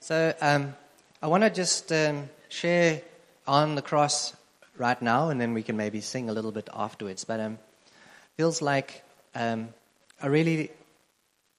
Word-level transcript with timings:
So 0.00 0.34
um, 0.40 0.74
I 1.22 1.26
want 1.26 1.42
to 1.42 1.50
just 1.50 1.90
um, 1.92 2.28
share 2.48 3.02
on 3.46 3.74
the 3.74 3.82
cross 3.82 4.34
right 4.76 5.00
now, 5.02 5.30
and 5.30 5.40
then 5.40 5.54
we 5.54 5.62
can 5.62 5.76
maybe 5.76 6.00
sing 6.00 6.30
a 6.30 6.32
little 6.32 6.52
bit 6.52 6.68
afterwards. 6.72 7.24
But 7.24 7.40
um, 7.40 7.58
feels 8.36 8.62
like 8.62 9.02
um, 9.34 9.68
I 10.22 10.28
really 10.28 10.70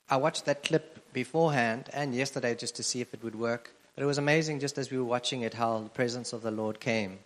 I 0.09 0.17
watched 0.17 0.45
that 0.45 0.63
clip 0.63 1.13
beforehand 1.13 1.89
and 1.93 2.15
yesterday 2.15 2.55
just 2.55 2.75
to 2.77 2.83
see 2.83 3.01
if 3.01 3.13
it 3.13 3.23
would 3.23 3.35
work. 3.35 3.71
But 3.95 4.03
it 4.03 4.07
was 4.07 4.17
amazing 4.17 4.59
just 4.59 4.77
as 4.77 4.89
we 4.89 4.97
were 4.97 5.03
watching 5.03 5.41
it 5.41 5.53
how 5.53 5.79
the 5.79 5.89
presence 5.89 6.33
of 6.33 6.41
the 6.41 6.51
Lord 6.51 6.79
came 6.79 7.19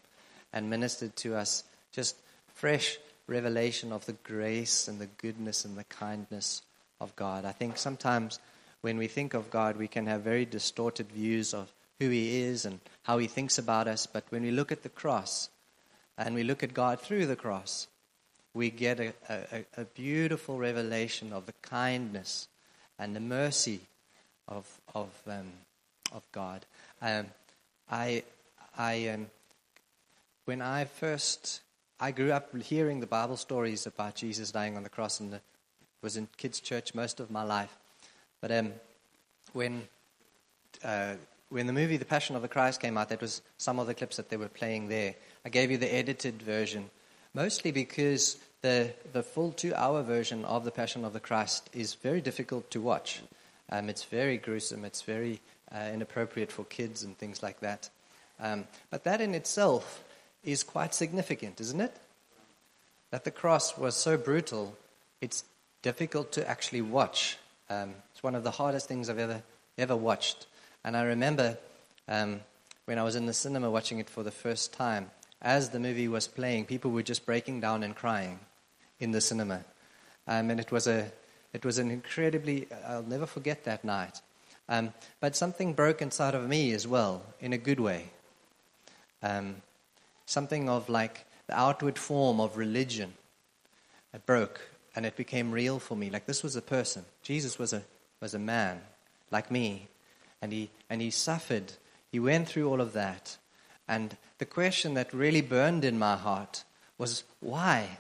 and 0.51 0.69
ministered 0.69 1.15
to 1.17 1.35
us. 1.35 1.63
Just 1.93 2.15
fresh 2.55 2.97
revelation 3.27 3.93
of 3.93 4.05
the 4.05 4.13
grace 4.13 4.87
and 4.87 4.99
the 4.99 5.07
goodness 5.17 5.63
and 5.63 5.77
the 5.77 5.85
kindness 5.85 6.61
of 6.99 7.15
God. 7.15 7.45
I 7.45 7.51
think 7.51 7.77
sometimes 7.77 8.39
when 8.83 8.97
we 8.97 9.07
think 9.07 9.33
of 9.33 9.49
God, 9.49 9.77
we 9.77 9.87
can 9.87 10.07
have 10.07 10.21
very 10.23 10.43
distorted 10.43 11.09
views 11.09 11.53
of 11.53 11.71
who 12.01 12.09
He 12.09 12.41
is 12.41 12.65
and 12.65 12.81
how 13.03 13.17
He 13.17 13.27
thinks 13.27 13.57
about 13.57 13.87
us. 13.87 14.05
But 14.05 14.25
when 14.29 14.43
we 14.43 14.51
look 14.51 14.73
at 14.73 14.83
the 14.83 14.89
cross 14.89 15.49
and 16.17 16.35
we 16.35 16.43
look 16.43 16.63
at 16.63 16.73
God 16.73 16.99
through 16.99 17.27
the 17.27 17.37
cross, 17.37 17.87
we 18.53 18.69
get 18.69 18.99
a, 18.99 19.13
a, 19.29 19.65
a 19.77 19.85
beautiful 19.85 20.57
revelation 20.57 21.31
of 21.31 21.45
the 21.45 21.53
kindness 21.61 22.49
and 22.99 23.15
the 23.15 23.21
mercy 23.21 23.79
of, 24.49 24.67
of, 24.93 25.09
um, 25.27 25.53
of 26.11 26.29
God. 26.33 26.65
Um, 27.01 27.27
I, 27.89 28.23
I, 28.77 29.07
um, 29.07 29.27
when 30.43 30.61
I 30.61 30.83
first, 30.83 31.61
I 32.01 32.11
grew 32.11 32.33
up 32.33 32.53
hearing 32.61 32.99
the 32.99 33.07
Bible 33.07 33.37
stories 33.37 33.85
about 33.85 34.15
Jesus 34.15 34.51
dying 34.51 34.75
on 34.75 34.83
the 34.83 34.89
cross 34.89 35.21
and 35.21 35.31
the, 35.31 35.39
was 36.01 36.17
in 36.17 36.27
kids' 36.35 36.59
church 36.59 36.93
most 36.93 37.21
of 37.21 37.31
my 37.31 37.43
life. 37.43 37.77
But 38.43 38.51
um, 38.51 38.73
when, 39.53 39.83
uh, 40.83 41.13
when 41.47 41.65
the 41.65 41.71
movie 41.71 41.95
The 41.95 42.03
Passion 42.03 42.35
of 42.35 42.41
the 42.41 42.49
Christ 42.49 42.81
came 42.81 42.97
out, 42.97 43.07
that 43.07 43.21
was 43.21 43.41
some 43.57 43.79
of 43.79 43.87
the 43.87 43.93
clips 43.93 44.17
that 44.17 44.27
they 44.27 44.35
were 44.35 44.49
playing 44.49 44.89
there. 44.89 45.15
I 45.45 45.49
gave 45.49 45.71
you 45.71 45.77
the 45.77 45.95
edited 45.95 46.41
version, 46.41 46.89
mostly 47.33 47.71
because 47.71 48.35
the, 48.61 48.91
the 49.13 49.23
full 49.23 49.53
two 49.53 49.73
hour 49.75 50.03
version 50.03 50.43
of 50.43 50.65
The 50.65 50.71
Passion 50.71 51.05
of 51.05 51.13
the 51.13 51.21
Christ 51.21 51.69
is 51.71 51.93
very 51.93 52.19
difficult 52.19 52.69
to 52.71 52.81
watch. 52.81 53.21
Um, 53.69 53.87
it's 53.87 54.03
very 54.03 54.37
gruesome, 54.37 54.83
it's 54.83 55.03
very 55.03 55.39
uh, 55.73 55.91
inappropriate 55.93 56.51
for 56.51 56.65
kids 56.65 57.01
and 57.01 57.17
things 57.17 57.41
like 57.41 57.61
that. 57.61 57.89
Um, 58.41 58.67
but 58.89 59.05
that 59.05 59.21
in 59.21 59.35
itself 59.35 60.03
is 60.43 60.63
quite 60.63 60.93
significant, 60.93 61.61
isn't 61.61 61.79
it? 61.79 61.95
That 63.11 63.23
the 63.23 63.31
cross 63.31 63.77
was 63.77 63.95
so 63.95 64.17
brutal, 64.17 64.75
it's 65.21 65.45
difficult 65.81 66.33
to 66.33 66.45
actually 66.45 66.81
watch. 66.81 67.37
Um, 67.69 67.95
it's 68.11 68.23
one 68.23 68.35
of 68.35 68.43
the 68.43 68.51
hardest 68.51 68.87
things 68.87 69.09
I've 69.09 69.19
ever, 69.19 69.41
ever 69.77 69.95
watched. 69.95 70.47
And 70.83 70.97
I 70.97 71.03
remember 71.03 71.57
um, 72.07 72.41
when 72.85 72.99
I 72.99 73.03
was 73.03 73.15
in 73.15 73.25
the 73.25 73.33
cinema 73.33 73.69
watching 73.69 73.99
it 73.99 74.09
for 74.09 74.23
the 74.23 74.31
first 74.31 74.73
time, 74.73 75.11
as 75.41 75.69
the 75.69 75.79
movie 75.79 76.07
was 76.07 76.27
playing, 76.27 76.65
people 76.65 76.91
were 76.91 77.03
just 77.03 77.25
breaking 77.25 77.61
down 77.61 77.83
and 77.83 77.95
crying 77.95 78.39
in 78.99 79.11
the 79.11 79.21
cinema. 79.21 79.63
Um, 80.27 80.49
and 80.49 80.59
it 80.59 80.71
was, 80.71 80.87
a, 80.87 81.11
it 81.51 81.65
was 81.65 81.77
an 81.77 81.91
incredibly, 81.91 82.67
I'll 82.87 83.03
never 83.03 83.25
forget 83.25 83.63
that 83.65 83.83
night. 83.83 84.21
Um, 84.69 84.93
but 85.19 85.35
something 85.35 85.73
broke 85.73 86.01
inside 86.01 86.35
of 86.35 86.47
me 86.47 86.71
as 86.71 86.87
well, 86.87 87.23
in 87.41 87.51
a 87.51 87.57
good 87.57 87.79
way. 87.79 88.11
Um, 89.21 89.57
something 90.25 90.69
of 90.69 90.89
like 90.89 91.25
the 91.47 91.59
outward 91.59 91.99
form 91.99 92.39
of 92.39 92.57
religion. 92.57 93.13
It 94.13 94.25
broke 94.25 94.61
and 94.95 95.05
it 95.05 95.15
became 95.15 95.51
real 95.51 95.79
for 95.79 95.95
me. 95.95 96.09
Like 96.09 96.25
this 96.25 96.43
was 96.43 96.55
a 96.55 96.61
person. 96.61 97.05
Jesus 97.21 97.57
was 97.57 97.73
a, 97.73 97.83
was 98.19 98.33
a 98.33 98.39
man 98.39 98.81
like 99.31 99.51
me. 99.51 99.87
And 100.41 100.51
he, 100.51 100.69
and 100.89 101.01
he 101.01 101.09
suffered. 101.09 101.73
He 102.11 102.19
went 102.19 102.47
through 102.47 102.69
all 102.69 102.81
of 102.81 102.93
that. 102.93 103.37
And 103.87 104.15
the 104.37 104.45
question 104.45 104.93
that 104.93 105.13
really 105.13 105.41
burned 105.41 105.83
in 105.83 105.97
my 105.97 106.15
heart 106.15 106.63
was 106.97 107.23
why? 107.39 107.97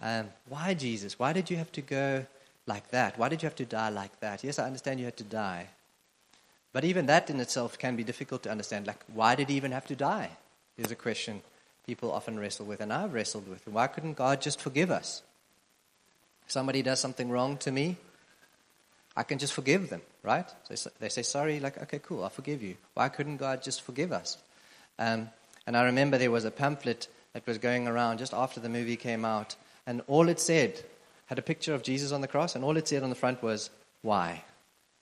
Um, 0.00 0.28
why, 0.48 0.74
Jesus? 0.74 1.18
Why 1.18 1.32
did 1.32 1.50
you 1.50 1.56
have 1.56 1.72
to 1.72 1.82
go 1.82 2.26
like 2.66 2.90
that? 2.90 3.18
Why 3.18 3.28
did 3.28 3.42
you 3.42 3.46
have 3.46 3.56
to 3.56 3.64
die 3.64 3.88
like 3.88 4.20
that? 4.20 4.44
Yes, 4.44 4.58
I 4.58 4.66
understand 4.66 4.98
you 4.98 5.06
had 5.06 5.16
to 5.18 5.24
die. 5.24 5.68
But 6.72 6.84
even 6.84 7.06
that 7.06 7.30
in 7.30 7.40
itself 7.40 7.78
can 7.78 7.96
be 7.96 8.04
difficult 8.04 8.42
to 8.42 8.50
understand. 8.50 8.86
Like, 8.86 9.02
why 9.14 9.34
did 9.34 9.48
he 9.48 9.56
even 9.56 9.72
have 9.72 9.86
to 9.86 9.96
die? 9.96 10.30
Is 10.76 10.90
a 10.90 10.96
question 10.96 11.40
people 11.86 12.12
often 12.12 12.38
wrestle 12.38 12.66
with, 12.66 12.80
and 12.80 12.92
I've 12.92 13.14
wrestled 13.14 13.48
with. 13.48 13.66
Why 13.66 13.86
couldn't 13.86 14.14
God 14.14 14.42
just 14.42 14.60
forgive 14.60 14.90
us? 14.90 15.22
Somebody 16.46 16.82
does 16.82 17.00
something 17.00 17.30
wrong 17.30 17.56
to 17.58 17.72
me, 17.72 17.96
I 19.16 19.22
can 19.22 19.38
just 19.38 19.54
forgive 19.54 19.88
them, 19.88 20.02
right? 20.22 20.46
So 20.72 20.90
they 21.00 21.08
say 21.08 21.22
sorry, 21.22 21.58
like, 21.58 21.80
okay, 21.82 22.00
cool, 22.00 22.22
I'll 22.22 22.30
forgive 22.30 22.62
you. 22.62 22.76
Why 22.94 23.08
couldn't 23.08 23.38
God 23.38 23.62
just 23.62 23.82
forgive 23.82 24.12
us? 24.12 24.36
Um, 24.98 25.30
and 25.66 25.76
I 25.76 25.84
remember 25.84 26.18
there 26.18 26.30
was 26.30 26.44
a 26.44 26.50
pamphlet 26.50 27.08
that 27.32 27.46
was 27.46 27.58
going 27.58 27.88
around 27.88 28.18
just 28.18 28.34
after 28.34 28.60
the 28.60 28.68
movie 28.68 28.96
came 28.96 29.24
out 29.24 29.56
and 29.86 30.02
all 30.06 30.28
it 30.28 30.40
said 30.40 30.82
had 31.26 31.38
a 31.38 31.42
picture 31.42 31.74
of 31.74 31.82
Jesus 31.82 32.12
on 32.12 32.20
the 32.20 32.28
cross, 32.28 32.54
and 32.54 32.64
all 32.64 32.76
it 32.76 32.88
said 32.88 33.02
on 33.02 33.10
the 33.10 33.16
front 33.16 33.42
was, 33.42 33.70
Why? 34.02 34.42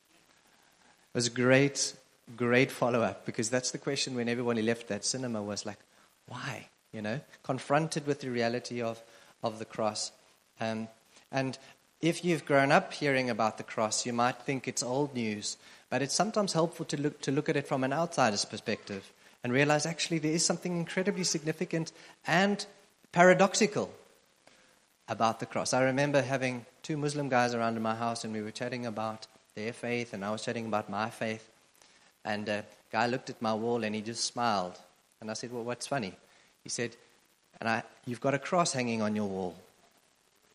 It 0.08 1.14
was 1.14 1.26
a 1.26 1.30
great, 1.30 1.94
great 2.36 2.70
follow 2.70 3.02
up 3.02 3.26
because 3.26 3.50
that's 3.50 3.70
the 3.70 3.78
question 3.78 4.14
when 4.14 4.28
everybody 4.28 4.62
left 4.62 4.88
that 4.88 5.04
cinema 5.04 5.42
was 5.42 5.66
like, 5.66 5.78
Why? 6.26 6.68
You 6.92 7.02
know, 7.02 7.20
confronted 7.42 8.06
with 8.06 8.20
the 8.20 8.30
reality 8.30 8.80
of, 8.80 9.02
of 9.42 9.58
the 9.58 9.64
cross. 9.64 10.12
Um, 10.60 10.88
and 11.34 11.58
if 12.00 12.24
you've 12.24 12.46
grown 12.46 12.70
up 12.70 12.92
hearing 12.92 13.28
about 13.28 13.58
the 13.58 13.64
cross, 13.64 14.06
you 14.06 14.12
might 14.12 14.36
think 14.42 14.68
it's 14.68 14.82
old 14.82 15.14
news, 15.14 15.56
but 15.90 16.00
it's 16.00 16.14
sometimes 16.14 16.52
helpful 16.52 16.86
to 16.86 16.96
look, 16.96 17.20
to 17.22 17.32
look 17.32 17.48
at 17.48 17.56
it 17.56 17.66
from 17.66 17.82
an 17.82 17.92
outsider's 17.92 18.44
perspective 18.44 19.12
and 19.42 19.52
realize 19.52 19.84
actually 19.84 20.18
there 20.18 20.32
is 20.32 20.46
something 20.46 20.76
incredibly 20.78 21.24
significant 21.24 21.92
and 22.26 22.64
paradoxical 23.12 23.90
about 25.08 25.40
the 25.40 25.46
cross. 25.46 25.74
I 25.74 25.82
remember 25.82 26.22
having 26.22 26.66
two 26.82 26.96
Muslim 26.96 27.28
guys 27.28 27.52
around 27.52 27.76
in 27.76 27.82
my 27.82 27.94
house, 27.94 28.24
and 28.24 28.32
we 28.32 28.40
were 28.40 28.50
chatting 28.50 28.86
about 28.86 29.26
their 29.56 29.72
faith, 29.72 30.14
and 30.14 30.24
I 30.24 30.30
was 30.30 30.44
chatting 30.44 30.66
about 30.66 30.88
my 30.88 31.10
faith. 31.10 31.50
And 32.24 32.48
a 32.48 32.64
guy 32.92 33.06
looked 33.06 33.28
at 33.28 33.42
my 33.42 33.54
wall 33.54 33.84
and 33.84 33.94
he 33.94 34.00
just 34.00 34.24
smiled. 34.24 34.78
And 35.20 35.30
I 35.30 35.34
said, 35.34 35.52
Well, 35.52 35.64
what's 35.64 35.86
funny? 35.86 36.14
He 36.62 36.70
said, 36.70 36.96
and 37.60 37.68
I, 37.68 37.82
You've 38.06 38.20
got 38.20 38.34
a 38.34 38.38
cross 38.38 38.72
hanging 38.72 39.02
on 39.02 39.14
your 39.14 39.26
wall. 39.26 39.54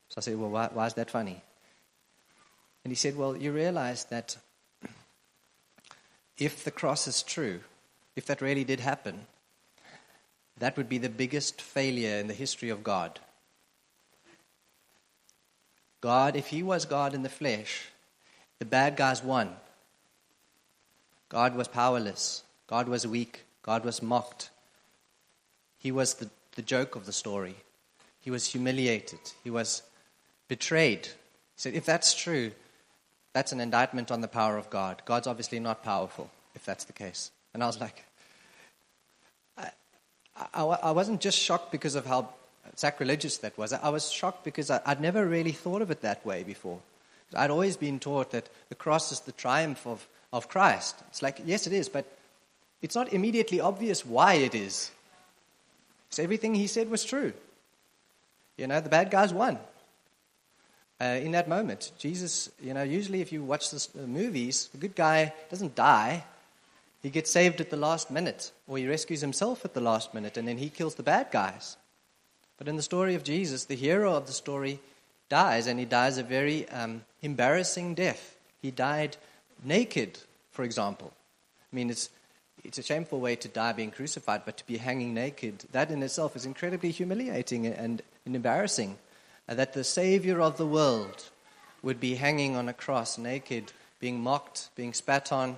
So 0.09 0.15
I 0.17 0.21
said, 0.21 0.37
Well, 0.37 0.49
why, 0.49 0.69
why 0.73 0.87
is 0.87 0.93
that 0.95 1.11
funny? 1.11 1.41
And 2.83 2.91
he 2.91 2.95
said, 2.95 3.15
Well, 3.15 3.37
you 3.37 3.51
realize 3.51 4.05
that 4.05 4.37
if 6.37 6.63
the 6.63 6.71
cross 6.71 7.07
is 7.07 7.21
true, 7.21 7.61
if 8.15 8.25
that 8.25 8.41
really 8.41 8.63
did 8.63 8.79
happen, 8.79 9.27
that 10.57 10.75
would 10.77 10.89
be 10.89 10.97
the 10.97 11.09
biggest 11.09 11.61
failure 11.61 12.17
in 12.17 12.27
the 12.27 12.33
history 12.33 12.69
of 12.69 12.83
God. 12.83 13.19
God, 16.01 16.35
if 16.35 16.47
he 16.47 16.63
was 16.63 16.85
God 16.85 17.13
in 17.13 17.23
the 17.23 17.29
flesh, 17.29 17.87
the 18.57 18.65
bad 18.65 18.95
guys 18.95 19.23
won. 19.23 19.55
God 21.27 21.55
was 21.55 21.67
powerless. 21.67 22.43
God 22.67 22.87
was 22.87 23.05
weak. 23.05 23.45
God 23.61 23.83
was 23.85 24.01
mocked. 24.01 24.49
He 25.77 25.91
was 25.91 26.15
the, 26.15 26.29
the 26.55 26.61
joke 26.61 26.95
of 26.95 27.05
the 27.05 27.13
story. 27.13 27.55
He 28.19 28.31
was 28.31 28.47
humiliated. 28.47 29.19
He 29.43 29.49
was 29.49 29.83
betrayed. 30.49 31.05
He 31.05 31.13
said, 31.55 31.73
if 31.73 31.85
that's 31.85 32.13
true, 32.13 32.51
that's 33.31 33.53
an 33.53 33.61
indictment 33.61 34.11
on 34.11 34.19
the 34.19 34.27
power 34.27 34.57
of 34.57 34.69
God. 34.69 35.01
God's 35.05 35.27
obviously 35.27 35.59
not 35.59 35.83
powerful, 35.83 36.29
if 36.55 36.65
that's 36.65 36.83
the 36.83 36.93
case. 36.93 37.31
And 37.53 37.63
I 37.63 37.67
was 37.67 37.79
like, 37.79 38.03
I, 39.57 39.69
I, 40.53 40.63
I 40.63 40.91
wasn't 40.91 41.21
just 41.21 41.39
shocked 41.39 41.71
because 41.71 41.95
of 41.95 42.05
how 42.05 42.29
sacrilegious 42.75 43.37
that 43.37 43.57
was. 43.57 43.71
I 43.71 43.89
was 43.89 44.11
shocked 44.11 44.43
because 44.43 44.69
I, 44.69 44.81
would 44.87 44.99
never 44.99 45.25
really 45.25 45.53
thought 45.53 45.81
of 45.81 45.91
it 45.91 46.01
that 46.01 46.25
way 46.25 46.43
before. 46.43 46.79
I'd 47.35 47.51
always 47.51 47.77
been 47.77 47.99
taught 47.99 48.31
that 48.31 48.49
the 48.69 48.75
cross 48.75 49.11
is 49.11 49.19
the 49.21 49.31
triumph 49.31 49.85
of, 49.85 50.07
of 50.33 50.49
Christ. 50.49 50.95
It's 51.09 51.21
like, 51.21 51.41
yes, 51.45 51.67
it 51.67 51.73
is, 51.73 51.87
but 51.87 52.05
it's 52.81 52.95
not 52.95 53.13
immediately 53.13 53.59
obvious 53.59 54.05
why 54.05 54.33
it 54.35 54.55
is. 54.55 54.89
So 56.09 56.23
everything 56.23 56.55
he 56.55 56.67
said 56.67 56.89
was 56.89 57.05
true. 57.05 57.33
You 58.57 58.67
know, 58.67 58.81
the 58.81 58.89
bad 58.89 59.11
guys 59.11 59.31
won. 59.31 59.59
Uh, 61.01 61.19
in 61.21 61.31
that 61.31 61.47
moment, 61.47 61.91
Jesus, 61.97 62.49
you 62.61 62.73
know, 62.73 62.83
usually 62.83 63.21
if 63.21 63.31
you 63.31 63.41
watch 63.41 63.71
the 63.71 64.05
movies, 64.05 64.67
the 64.73 64.77
good 64.77 64.95
guy 64.95 65.33
doesn't 65.49 65.75
die. 65.75 66.25
He 67.01 67.09
gets 67.09 67.31
saved 67.31 67.61
at 67.61 67.69
the 67.69 67.77
last 67.77 68.11
minute, 68.11 68.51
or 68.67 68.77
he 68.77 68.87
rescues 68.87 69.21
himself 69.21 69.63
at 69.63 69.73
the 69.73 69.79
last 69.81 70.13
minute, 70.13 70.35
and 70.35 70.45
then 70.45 70.57
he 70.57 70.69
kills 70.69 70.95
the 70.95 71.03
bad 71.03 71.27
guys. 71.31 71.77
But 72.57 72.67
in 72.67 72.75
the 72.75 72.81
story 72.81 73.15
of 73.15 73.23
Jesus, 73.23 73.63
the 73.63 73.75
hero 73.75 74.13
of 74.13 74.27
the 74.27 74.33
story 74.33 74.81
dies, 75.29 75.67
and 75.67 75.79
he 75.79 75.85
dies 75.85 76.17
a 76.17 76.23
very 76.23 76.67
um, 76.69 77.05
embarrassing 77.21 77.95
death. 77.95 78.35
He 78.61 78.71
died 78.71 79.15
naked, 79.63 80.19
for 80.51 80.63
example. 80.63 81.13
I 81.71 81.75
mean, 81.75 81.89
it's, 81.89 82.09
it's 82.65 82.77
a 82.77 82.83
shameful 82.83 83.21
way 83.21 83.37
to 83.37 83.47
die 83.47 83.71
being 83.71 83.91
crucified, 83.91 84.41
but 84.43 84.57
to 84.57 84.67
be 84.67 84.75
hanging 84.75 85.13
naked, 85.13 85.63
that 85.71 85.91
in 85.91 86.03
itself 86.03 86.35
is 86.35 86.45
incredibly 86.45 86.91
humiliating 86.91 87.65
and, 87.67 88.01
and 88.25 88.35
embarrassing. 88.35 88.97
That 89.49 89.73
the 89.73 89.83
Savior 89.83 90.39
of 90.39 90.57
the 90.57 90.67
world 90.67 91.29
would 91.81 91.99
be 91.99 92.15
hanging 92.15 92.55
on 92.55 92.69
a 92.69 92.73
cross 92.73 93.17
naked, 93.17 93.73
being 93.99 94.21
mocked, 94.21 94.69
being 94.75 94.93
spat 94.93 95.31
on. 95.31 95.57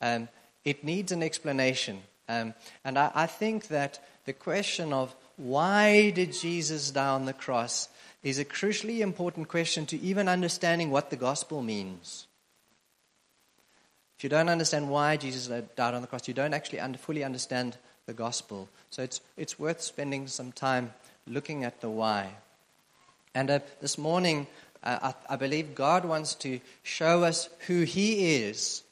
Um, 0.00 0.28
it 0.64 0.84
needs 0.84 1.12
an 1.12 1.22
explanation. 1.22 2.00
Um, 2.28 2.54
and 2.82 2.98
I, 2.98 3.10
I 3.14 3.26
think 3.26 3.68
that 3.68 4.02
the 4.24 4.32
question 4.32 4.92
of 4.92 5.14
why 5.36 6.10
did 6.10 6.32
Jesus 6.32 6.90
die 6.90 7.08
on 7.08 7.26
the 7.26 7.32
cross 7.32 7.88
is 8.22 8.38
a 8.38 8.44
crucially 8.44 9.00
important 9.00 9.48
question 9.48 9.86
to 9.86 9.98
even 10.00 10.28
understanding 10.28 10.90
what 10.90 11.10
the 11.10 11.16
gospel 11.16 11.62
means. 11.62 12.26
If 14.18 14.24
you 14.24 14.30
don't 14.30 14.50
understand 14.50 14.90
why 14.90 15.16
Jesus 15.16 15.46
died 15.48 15.94
on 15.94 16.02
the 16.02 16.06
cross, 16.06 16.28
you 16.28 16.34
don't 16.34 16.52
actually 16.52 16.80
fully 16.98 17.24
understand 17.24 17.78
the 18.06 18.12
gospel. 18.12 18.68
So 18.90 19.02
it's, 19.02 19.20
it's 19.36 19.58
worth 19.58 19.80
spending 19.80 20.26
some 20.26 20.52
time 20.52 20.92
looking 21.26 21.64
at 21.64 21.80
the 21.80 21.88
why. 21.88 22.34
And 23.34 23.50
uh, 23.50 23.60
this 23.80 23.96
morning, 23.96 24.46
uh, 24.82 25.12
I, 25.28 25.34
I 25.34 25.36
believe 25.36 25.74
God 25.74 26.04
wants 26.04 26.34
to 26.36 26.60
show 26.82 27.22
us 27.22 27.48
who 27.66 27.82
He 27.82 28.36
is 28.36 28.82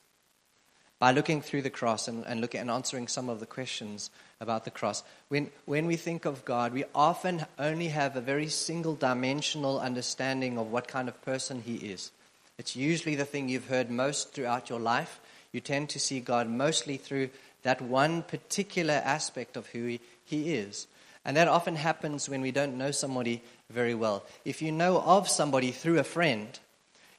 by 0.99 1.13
looking 1.13 1.43
through 1.43 1.63
the 1.63 1.71
cross 1.71 2.09
and, 2.09 2.25
and 2.27 2.41
looking 2.41 2.61
and 2.61 2.71
answering 2.71 3.09
some 3.09 3.29
of 3.29 3.41
the 3.41 3.47
questions 3.47 4.11
about 4.41 4.65
the 4.65 4.71
cross. 4.71 5.03
When, 5.29 5.51
when 5.65 5.87
we 5.87 5.97
think 5.97 6.25
of 6.25 6.45
God, 6.45 6.73
we 6.73 6.85
often 6.95 7.47
only 7.59 7.89
have 7.89 8.17
a 8.17 8.21
very 8.21 8.49
single 8.49 8.95
dimensional 8.95 9.81
understanding 9.81 10.59
of 10.59 10.71
what 10.71 10.89
kind 10.89 11.09
of 11.09 11.23
person 11.23 11.63
He 11.63 11.77
is. 11.77 12.13
It's 12.59 12.77
usually 12.77 13.15
the 13.15 13.25
thing 13.25 13.49
you've 13.49 13.69
heard 13.69 13.91
most 13.91 14.33
throughout 14.33 14.71
your 14.71 14.81
life. 14.81 15.21
You 15.53 15.61
tend 15.61 15.89
to 15.91 16.01
see 16.01 16.21
God 16.21 16.49
mostly 16.49 16.97
through 16.97 17.31
that 17.63 17.81
one 17.81 18.23
particular 18.23 19.01
aspect 19.05 19.57
of 19.57 19.67
who 19.69 19.87
He, 19.87 20.01
he 20.25 20.55
is. 20.55 20.87
And 21.25 21.37
that 21.37 21.49
often 21.49 21.77
happens 21.77 22.29
when 22.29 22.41
we 22.41 22.53
don't 22.53 22.79
know 22.79 22.91
somebody 22.91 23.43
very 23.71 23.95
well. 23.95 24.25
If 24.45 24.63
you 24.63 24.73
know 24.73 25.01
of 25.01 25.29
somebody 25.29 25.71
through 25.71 25.99
a 25.99 26.05
friend, 26.05 26.59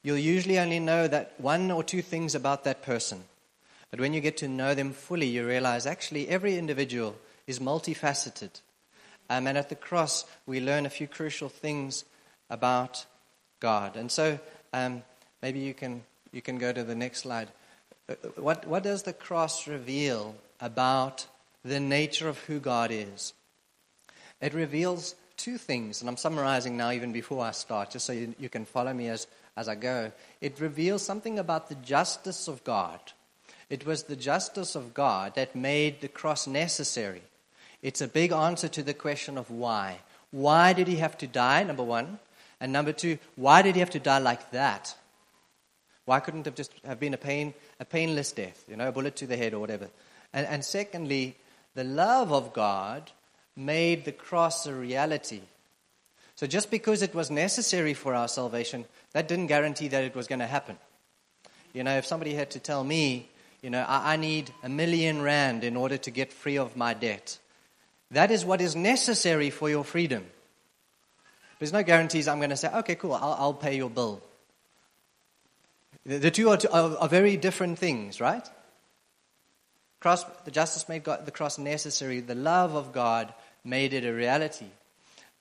you'll 0.04 0.18
usually 0.18 0.60
only 0.60 0.80
know 0.80 1.08
that 1.08 1.34
one 1.38 1.72
or 1.72 1.84
two 1.84 2.02
things 2.02 2.36
about 2.36 2.64
that 2.64 2.82
person. 2.82 3.24
But 3.92 4.00
when 4.00 4.14
you 4.14 4.22
get 4.22 4.38
to 4.38 4.48
know 4.48 4.76
them 4.76 4.94
fully, 4.94 5.28
you 5.28 5.46
realize 5.48 5.86
actually 5.86 6.30
every 6.30 6.58
individual 6.58 7.16
is 7.48 7.60
multifaceted. 7.60 8.62
Um, 9.30 9.48
and 9.48 9.58
at 9.58 9.70
the 9.70 9.76
cross, 9.76 10.26
we 10.46 10.60
learn 10.60 10.86
a 10.86 10.90
few 10.90 11.08
crucial 11.08 11.50
things 11.50 12.06
about 12.50 13.06
God. 13.60 13.96
And 13.96 14.12
so 14.12 14.40
um, 14.74 15.04
maybe 15.42 15.60
you 15.60 15.74
can, 15.74 16.04
you 16.32 16.42
can 16.42 16.58
go 16.58 16.72
to 16.72 16.84
the 16.84 16.96
next 16.96 17.22
slide. 17.22 17.50
Uh, 18.08 18.16
what, 18.38 18.66
what 18.68 18.84
does 18.84 19.04
the 19.04 19.14
cross 19.14 19.68
reveal 19.68 20.36
about 20.60 21.28
the 21.64 21.80
nature 21.80 22.28
of 22.28 22.40
who 22.40 22.60
God 22.60 22.90
is? 22.92 23.34
It 24.42 24.54
reveals 24.54 25.16
two 25.40 25.58
things, 25.58 26.02
and 26.02 26.10
I'm 26.10 26.18
summarizing 26.18 26.78
now 26.78 26.92
even 26.92 27.12
before 27.12 27.44
I 27.44 27.52
start, 27.52 27.92
just 27.92 28.06
so 28.06 28.14
you, 28.14 28.36
you 28.38 28.50
can 28.50 28.66
follow 28.66 28.94
me 28.94 29.08
as, 29.08 29.26
as 29.58 29.68
I 29.68 29.76
go. 29.76 30.12
It 30.42 30.60
reveals 30.60 31.02
something 31.02 31.40
about 31.40 31.70
the 31.70 31.76
justice 31.76 32.48
of 32.48 32.64
God. 32.64 33.00
It 33.70 33.86
was 33.86 34.04
the 34.04 34.16
justice 34.16 34.76
of 34.76 34.94
God 34.94 35.36
that 35.36 35.56
made 35.56 36.02
the 36.02 36.08
cross 36.08 36.46
necessary. 36.46 37.22
It's 37.82 38.02
a 38.02 38.08
big 38.08 38.32
answer 38.32 38.68
to 38.68 38.84
the 38.84 38.94
question 38.94 39.38
of 39.38 39.50
why. 39.50 40.00
Why 40.32 40.74
did 40.74 40.88
he 40.88 40.98
have 40.98 41.18
to 41.20 41.28
die, 41.28 41.64
number 41.64 41.84
one? 41.84 42.20
And 42.60 42.74
number 42.74 42.92
two, 42.92 43.18
why 43.36 43.62
did 43.62 43.76
he 43.76 43.80
have 43.80 43.92
to 43.92 44.00
die 44.00 44.20
like 44.20 44.52
that? 44.52 44.94
Why 46.06 46.20
couldn't 46.20 46.48
it 46.48 46.56
just 46.56 46.74
have 46.86 47.00
been 47.00 47.14
a, 47.14 47.18
pain, 47.18 47.54
a 47.80 47.86
painless 47.86 48.32
death, 48.32 48.64
you 48.68 48.76
know, 48.76 48.90
a 48.90 48.92
bullet 48.92 49.16
to 49.18 49.28
the 49.28 49.38
head 49.38 49.54
or 49.54 49.60
whatever? 49.60 49.88
And, 50.34 50.46
and 50.48 50.66
secondly, 50.66 51.38
the 51.76 51.84
love 51.84 52.34
of 52.34 52.52
God 52.52 53.12
made 53.60 54.06
the 54.06 54.12
cross 54.12 54.66
a 54.66 54.74
reality. 54.74 55.42
So 56.36 56.48
just 56.48 56.72
because 56.72 57.02
it 57.02 57.14
was 57.14 57.30
necessary 57.30 57.94
for 57.94 58.16
our 58.16 58.28
salvation, 58.28 58.86
that 59.12 59.28
didn't 59.28 59.48
guarantee 59.48 59.90
that 59.90 60.04
it 60.04 60.16
was 60.16 60.28
going 60.28 60.40
to 60.40 60.48
happen. 60.48 60.78
You 61.74 61.84
know, 61.84 61.98
if 61.98 62.06
somebody 62.06 62.34
had 62.34 62.52
to 62.52 62.60
tell 62.60 62.84
me 62.84 63.30
you 63.62 63.70
know, 63.70 63.86
I, 63.88 64.16
need 64.16 64.52
a 64.64 64.70
million 64.70 65.22
rand 65.22 65.64
in 65.64 65.76
order 65.76 65.98
to 65.98 66.12
get 66.12 66.32
free 66.32 66.58
of 66.58 66.78
my 66.78 66.94
debt. 66.94 67.38
That 68.12 68.32
is 68.32 68.46
what 68.46 68.62
is 68.62 68.76
necessary 68.76 69.50
for 69.50 69.70
your 69.70 69.84
freedom. 69.84 70.26
There's 71.60 71.74
no 71.74 71.84
guarantees 71.84 72.28
I'm 72.28 72.38
going 72.38 72.52
to 72.52 72.58
say, 72.58 72.70
okay, 72.74 72.96
cool, 72.96 73.14
I'll, 73.14 73.36
I'll 73.38 73.54
pay 73.54 73.76
your 73.76 73.90
bill. 73.90 74.22
The, 76.06 76.20
the 76.20 76.32
two 76.32 76.50
are, 76.50 76.58
are, 76.72 76.98
are, 77.00 77.10
very 77.10 77.36
different 77.36 77.78
things, 77.78 78.22
right? 78.22 78.48
Cross, 80.00 80.24
the 80.46 80.52
justice 80.52 80.88
made 80.88 81.04
God, 81.04 81.26
the 81.26 81.32
cross 81.32 81.58
necessary. 81.58 82.22
The 82.22 82.36
love 82.36 82.76
of 82.76 82.94
God 82.94 83.34
made 83.64 83.94
it 83.94 84.06
a 84.06 84.14
reality. 84.14 84.68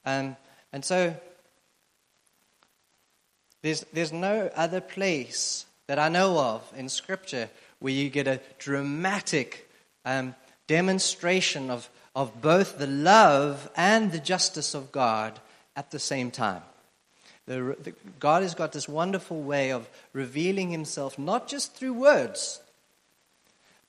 Um, 0.04 0.36
and 0.72 0.84
so, 0.84 1.14
there's, 3.62 3.84
there's 3.92 4.12
no 4.12 4.50
other 4.54 4.80
place 4.80 5.66
that 5.86 5.98
I 5.98 6.08
know 6.08 6.38
of 6.38 6.72
in 6.76 6.88
Scripture 6.88 7.48
where 7.80 7.92
you 7.92 8.10
get 8.10 8.28
a 8.28 8.40
dramatic 8.58 9.68
um, 10.04 10.34
demonstration 10.66 11.70
of, 11.70 11.88
of 12.14 12.40
both 12.40 12.78
the 12.78 12.86
love 12.86 13.70
and 13.76 14.12
the 14.12 14.18
justice 14.18 14.74
of 14.74 14.92
God 14.92 15.40
at 15.76 15.90
the 15.90 15.98
same 15.98 16.30
time. 16.30 16.62
The, 17.46 17.76
the, 17.82 17.94
God 18.20 18.42
has 18.42 18.54
got 18.54 18.72
this 18.72 18.88
wonderful 18.88 19.42
way 19.42 19.72
of 19.72 19.88
revealing 20.12 20.70
himself 20.70 21.18
not 21.18 21.48
just 21.48 21.74
through 21.74 21.94
words, 21.94 22.60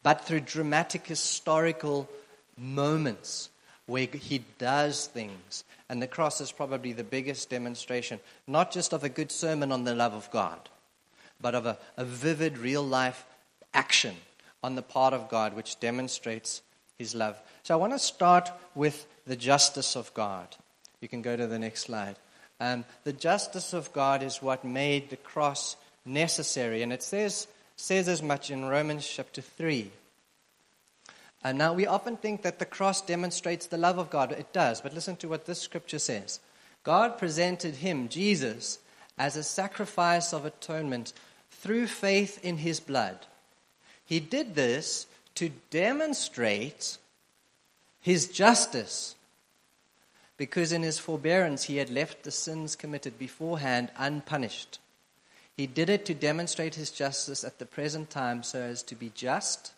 but 0.01 0.25
through 0.25 0.41
dramatic 0.41 1.05
historical 1.05 2.09
moments 2.57 3.49
where 3.89 4.05
he 4.05 4.43
does 4.57 5.07
things. 5.07 5.63
And 5.89 6.01
the 6.01 6.07
cross 6.07 6.39
is 6.39 6.51
probably 6.51 6.93
the 6.93 7.03
biggest 7.03 7.49
demonstration, 7.49 8.19
not 8.47 8.71
just 8.71 8.93
of 8.93 9.03
a 9.03 9.09
good 9.09 9.31
sermon 9.31 9.71
on 9.71 9.83
the 9.83 9.95
love 9.95 10.13
of 10.13 10.29
God, 10.31 10.69
but 11.41 11.55
of 11.55 11.65
a, 11.65 11.77
a 11.97 12.05
vivid, 12.05 12.57
real 12.57 12.83
life 12.83 13.25
action 13.73 14.15
on 14.63 14.75
the 14.75 14.81
part 14.81 15.13
of 15.13 15.29
God 15.29 15.55
which 15.55 15.79
demonstrates 15.79 16.61
his 16.97 17.15
love. 17.15 17.41
So 17.63 17.73
I 17.73 17.77
want 17.77 17.93
to 17.93 17.99
start 17.99 18.51
with 18.75 19.07
the 19.25 19.35
justice 19.35 19.95
of 19.95 20.13
God. 20.13 20.47
You 21.01 21.07
can 21.07 21.21
go 21.21 21.35
to 21.35 21.47
the 21.47 21.59
next 21.59 21.81
slide. 21.81 22.17
Um, 22.59 22.83
the 23.05 23.13
justice 23.13 23.73
of 23.73 23.91
God 23.93 24.21
is 24.21 24.41
what 24.41 24.65
made 24.65 25.09
the 25.09 25.17
cross 25.17 25.77
necessary, 26.05 26.81
and 26.81 26.91
it 26.91 27.01
says, 27.01 27.47
says 27.77 28.09
as 28.09 28.21
much 28.21 28.51
in 28.51 28.65
Romans 28.65 29.07
chapter 29.07 29.41
3. 29.41 29.91
And 31.43 31.57
now 31.57 31.73
we 31.73 31.87
often 31.87 32.17
think 32.17 32.41
that 32.41 32.59
the 32.59 32.65
cross 32.65 33.01
demonstrates 33.01 33.65
the 33.65 33.77
love 33.77 33.97
of 33.97 34.09
God. 34.09 34.31
It 34.33 34.51
does, 34.51 34.81
but 34.81 34.93
listen 34.93 35.15
to 35.17 35.29
what 35.29 35.45
this 35.45 35.61
scripture 35.61 35.99
says 35.99 36.39
God 36.83 37.17
presented 37.17 37.75
him, 37.75 38.09
Jesus, 38.09 38.79
as 39.17 39.35
a 39.35 39.43
sacrifice 39.43 40.33
of 40.33 40.45
atonement 40.45 41.13
through 41.51 41.87
faith 41.87 42.43
in 42.43 42.57
his 42.57 42.79
blood. 42.79 43.25
He 44.05 44.19
did 44.19 44.55
this 44.55 45.07
to 45.35 45.51
demonstrate 45.69 46.97
his 48.01 48.27
justice, 48.27 49.15
because 50.37 50.71
in 50.71 50.83
his 50.83 50.99
forbearance 50.99 51.63
he 51.63 51.77
had 51.77 51.89
left 51.89 52.23
the 52.23 52.31
sins 52.31 52.75
committed 52.75 53.19
beforehand 53.19 53.91
unpunished. 53.97 54.79
He 55.55 55.67
did 55.67 55.89
it 55.89 56.05
to 56.05 56.13
demonstrate 56.13 56.75
his 56.75 56.91
justice 56.91 57.43
at 57.43 57.59
the 57.59 57.65
present 57.65 58.09
time 58.09 58.43
so 58.43 58.61
as 58.61 58.81
to 58.83 58.95
be 58.95 59.11
just 59.13 59.73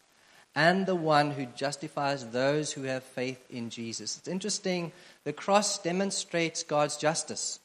and 0.55 0.85
the 0.85 0.95
one 0.95 1.31
who 1.31 1.45
justifies 1.45 2.25
those 2.27 2.73
who 2.73 2.83
have 2.83 3.03
faith 3.03 3.39
in 3.49 3.69
Jesus. 3.69 4.17
It's 4.17 4.27
interesting, 4.27 4.91
the 5.23 5.33
cross 5.33 5.79
demonstrates 5.79 6.63
God's 6.63 6.97
justice. 6.97 7.59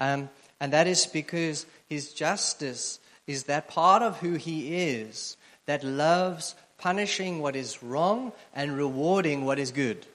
Um, 0.00 0.30
and 0.60 0.72
that 0.72 0.86
is 0.86 1.06
because 1.06 1.66
his 1.88 2.12
justice 2.12 2.98
is 3.26 3.44
that 3.44 3.68
part 3.68 4.02
of 4.02 4.18
who 4.20 4.34
he 4.34 4.74
is 4.76 5.36
that 5.66 5.84
loves 5.84 6.54
punishing 6.78 7.40
what 7.40 7.56
is 7.56 7.82
wrong 7.82 8.32
and 8.54 8.76
rewarding 8.76 9.44
what 9.44 9.58
is 9.58 9.70
good. 9.70 10.06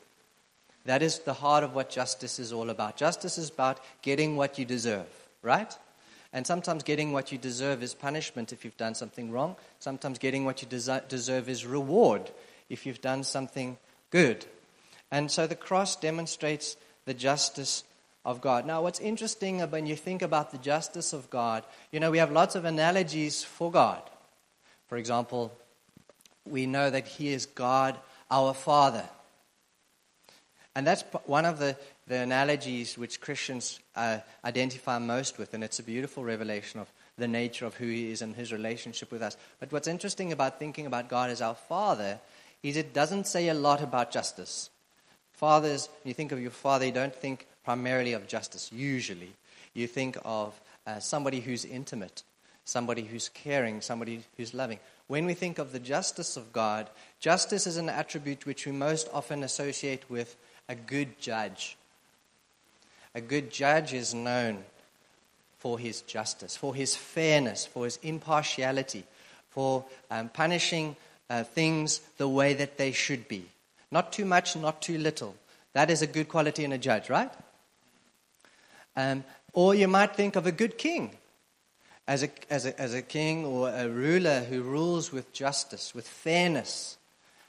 That 0.86 1.04
is 1.04 1.20
the 1.20 1.34
heart 1.34 1.64
of 1.64 1.76
what 1.76 1.90
justice 1.90 2.40
is 2.40 2.52
all 2.52 2.70
about. 2.70 2.98
Justice 2.98 3.38
is 3.38 3.50
about 3.50 3.80
getting 4.02 4.36
what 4.36 4.58
you 4.58 4.66
deserve, 4.66 5.08
right? 5.44 5.76
And 6.34 6.48
sometimes 6.48 6.84
getting 6.84 7.12
what 7.12 7.32
you 7.32 7.38
deserve 7.38 7.84
is 7.84 7.94
punishment 7.94 8.54
if 8.54 8.64
you've 8.64 8.78
done 8.78 8.96
something 8.96 9.32
wrong. 9.32 9.56
Sometimes 9.80 10.18
getting 10.18 10.46
what 10.46 10.62
you 10.62 10.68
desi- 10.68 11.08
deserve 11.08 11.50
is 11.50 11.66
reward 11.66 12.32
if 12.70 12.86
you've 12.86 13.02
done 13.02 13.24
something 13.24 13.78
good. 14.12 14.46
And 15.12 15.30
so 15.30 15.46
the 15.46 15.56
cross 15.56 15.98
demonstrates 15.98 16.78
the 17.06 17.14
justice 17.14 17.84
of 18.24 18.40
God. 18.40 18.66
Now, 18.66 18.82
what's 18.82 19.00
interesting 19.00 19.60
when 19.60 19.86
you 19.86 19.96
think 19.96 20.22
about 20.22 20.52
the 20.52 20.58
justice 20.58 21.12
of 21.12 21.30
God, 21.30 21.64
you 21.92 22.00
know, 22.00 22.12
we 22.12 22.20
have 22.20 22.32
lots 22.32 22.56
of 22.56 22.66
analogies 22.66 23.44
for 23.44 23.72
God. 23.72 24.02
For 24.88 24.98
example, 24.98 25.52
we 26.46 26.66
know 26.66 26.90
that 26.90 27.08
He 27.08 27.30
is 27.30 27.46
God, 27.46 27.98
our 28.30 28.54
Father. 28.54 29.08
And 30.76 30.88
that's 30.88 31.04
one 31.26 31.46
of 31.46 31.60
the, 31.60 31.76
the 32.12 32.18
analogies 32.18 32.98
which 32.98 33.22
Christians 33.22 33.80
uh, 33.96 34.18
identify 34.44 35.00
most 35.00 35.38
with, 35.38 35.54
and 35.54 35.64
it's 35.64 35.80
a 35.80 35.84
beautiful 35.84 36.26
revelation 36.26 36.82
of 36.82 36.92
the 37.18 37.26
nature 37.26 37.66
of 37.66 37.76
who 37.76 37.86
He 37.86 38.12
is 38.12 38.22
and 38.22 38.36
His 38.36 38.52
relationship 38.52 39.14
with 39.14 39.22
us. 39.22 39.38
But 39.62 39.72
what's 39.72 39.88
interesting 39.88 40.34
about 40.34 40.60
thinking 40.60 40.86
about 40.86 41.08
God 41.08 41.30
as 41.30 41.42
our 41.42 41.56
Father 41.56 42.20
is 42.64 42.76
it 42.76 42.94
doesn't 42.94 43.28
say 43.28 43.48
a 43.48 43.54
lot 43.54 43.82
about 43.82 44.12
justice. 44.12 44.70
Fathers, 45.32 45.88
when 46.04 46.10
you 46.10 46.14
think 46.14 46.34
of 46.34 46.42
your 46.42 46.52
father, 46.52 46.86
you 46.86 46.92
don't 46.92 47.16
think 47.16 47.48
primarily 47.64 48.12
of 48.12 48.28
justice, 48.28 48.70
usually. 48.74 49.32
You 49.74 49.88
think 49.88 50.18
of 50.26 50.60
uh, 50.86 51.00
somebody 51.00 51.40
who's 51.40 51.64
intimate, 51.64 52.24
somebody 52.66 53.04
who's 53.04 53.30
caring, 53.30 53.80
somebody 53.80 54.20
who's 54.36 54.54
loving. 54.54 54.80
when 55.08 55.26
we 55.26 55.34
think 55.34 55.60
of 55.60 55.72
the 55.72 55.80
justice 55.80 56.36
of 56.36 56.52
God, 56.52 56.90
justice 57.22 57.66
is 57.66 57.78
an 57.78 57.88
attribute 57.88 58.46
which 58.46 58.66
we 58.66 58.74
most 58.74 59.08
often 59.14 59.44
associate 59.44 60.10
with 60.10 60.36
a 60.68 60.76
good 60.76 61.18
judge. 61.18 61.78
A 63.14 63.22
good 63.22 63.52
judge 63.52 63.94
is 63.94 64.14
known 64.14 64.64
for 65.60 65.78
his 65.78 66.02
justice, 66.02 66.56
for 66.56 66.74
his 66.74 66.96
fairness, 66.96 67.66
for 67.66 67.86
his 67.86 68.00
impartiality, 68.02 69.04
for 69.50 69.86
um, 70.10 70.30
punishing 70.30 70.96
uh, 71.30 71.44
things 71.44 72.00
the 72.18 72.28
way 72.28 72.54
that 72.54 72.78
they 72.78 72.92
should 72.92 73.28
be. 73.28 73.46
Not 73.92 74.12
too 74.12 74.26
much, 74.26 74.56
not 74.56 74.82
too 74.82 74.98
little. 74.98 75.36
That 75.74 75.90
is 75.90 76.02
a 76.02 76.08
good 76.08 76.30
quality 76.30 76.64
in 76.64 76.72
a 76.72 76.78
judge, 76.78 77.10
right? 77.10 77.32
Um, 78.96 79.24
or 79.54 79.76
you 79.76 79.88
might 79.88 80.16
think 80.16 80.36
of 80.36 80.48
a 80.48 80.52
good 80.52 80.78
king 80.78 81.12
as 82.08 82.24
a, 82.24 82.30
as, 82.50 82.66
a, 82.66 82.80
as 82.80 82.94
a 82.94 83.02
king 83.02 83.46
or 83.46 83.70
a 83.70 83.88
ruler 83.88 84.42
who 84.42 84.62
rules 84.62 85.12
with 85.12 85.32
justice, 85.34 85.94
with 85.94 86.08
fairness. 86.08 86.98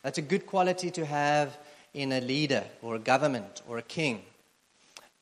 That's 0.03 0.19
a 0.19 0.23
good 0.23 0.47
quality 0.47 0.91
to 0.93 1.07
have 1.07 1.57
in 1.95 2.13
a 2.13 2.21
leader 2.21 2.65
or 2.83 2.97
a 2.97 2.99
government 2.99 3.63
or 3.69 3.79
a 3.79 3.83
king. 3.83 4.23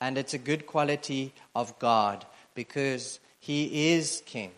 And 0.01 0.17
it's 0.17 0.33
a 0.33 0.39
good 0.39 0.65
quality 0.65 1.31
of 1.55 1.77
God 1.79 2.25
because 2.55 3.19
he 3.39 3.93
is 3.93 4.23
king, 4.25 4.51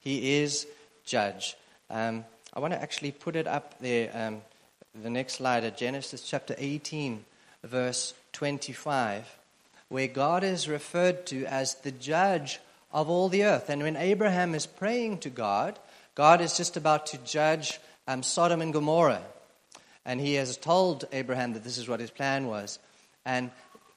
he 0.00 0.36
is 0.36 0.66
judge. 1.04 1.56
Um, 1.90 2.24
I 2.54 2.60
want 2.60 2.72
to 2.72 2.80
actually 2.80 3.10
put 3.10 3.36
it 3.36 3.48
up 3.48 3.78
there, 3.80 4.10
um, 4.14 4.40
the 5.02 5.10
next 5.10 5.34
slide, 5.34 5.64
at 5.64 5.76
Genesis 5.76 6.22
chapter 6.22 6.54
18, 6.56 7.24
verse 7.64 8.14
25, 8.32 9.36
where 9.88 10.06
God 10.06 10.44
is 10.44 10.68
referred 10.68 11.26
to 11.26 11.44
as 11.46 11.74
the 11.74 11.90
judge 11.90 12.60
of 12.92 13.10
all 13.10 13.28
the 13.28 13.44
earth. 13.44 13.68
And 13.68 13.82
when 13.82 13.96
Abraham 13.96 14.54
is 14.54 14.66
praying 14.66 15.18
to 15.18 15.30
God, 15.30 15.78
God 16.14 16.40
is 16.40 16.56
just 16.56 16.76
about 16.76 17.06
to 17.06 17.18
judge 17.18 17.80
um, 18.06 18.22
Sodom 18.22 18.62
and 18.62 18.72
Gomorrah. 18.72 19.22
And 20.04 20.20
he 20.20 20.34
has 20.34 20.56
told 20.56 21.06
Abraham 21.12 21.54
that 21.54 21.64
this 21.64 21.78
is 21.78 21.88
what 21.88 21.98
his 21.98 22.10
plan 22.10 22.46
was. 22.46 22.78
And 23.24 23.50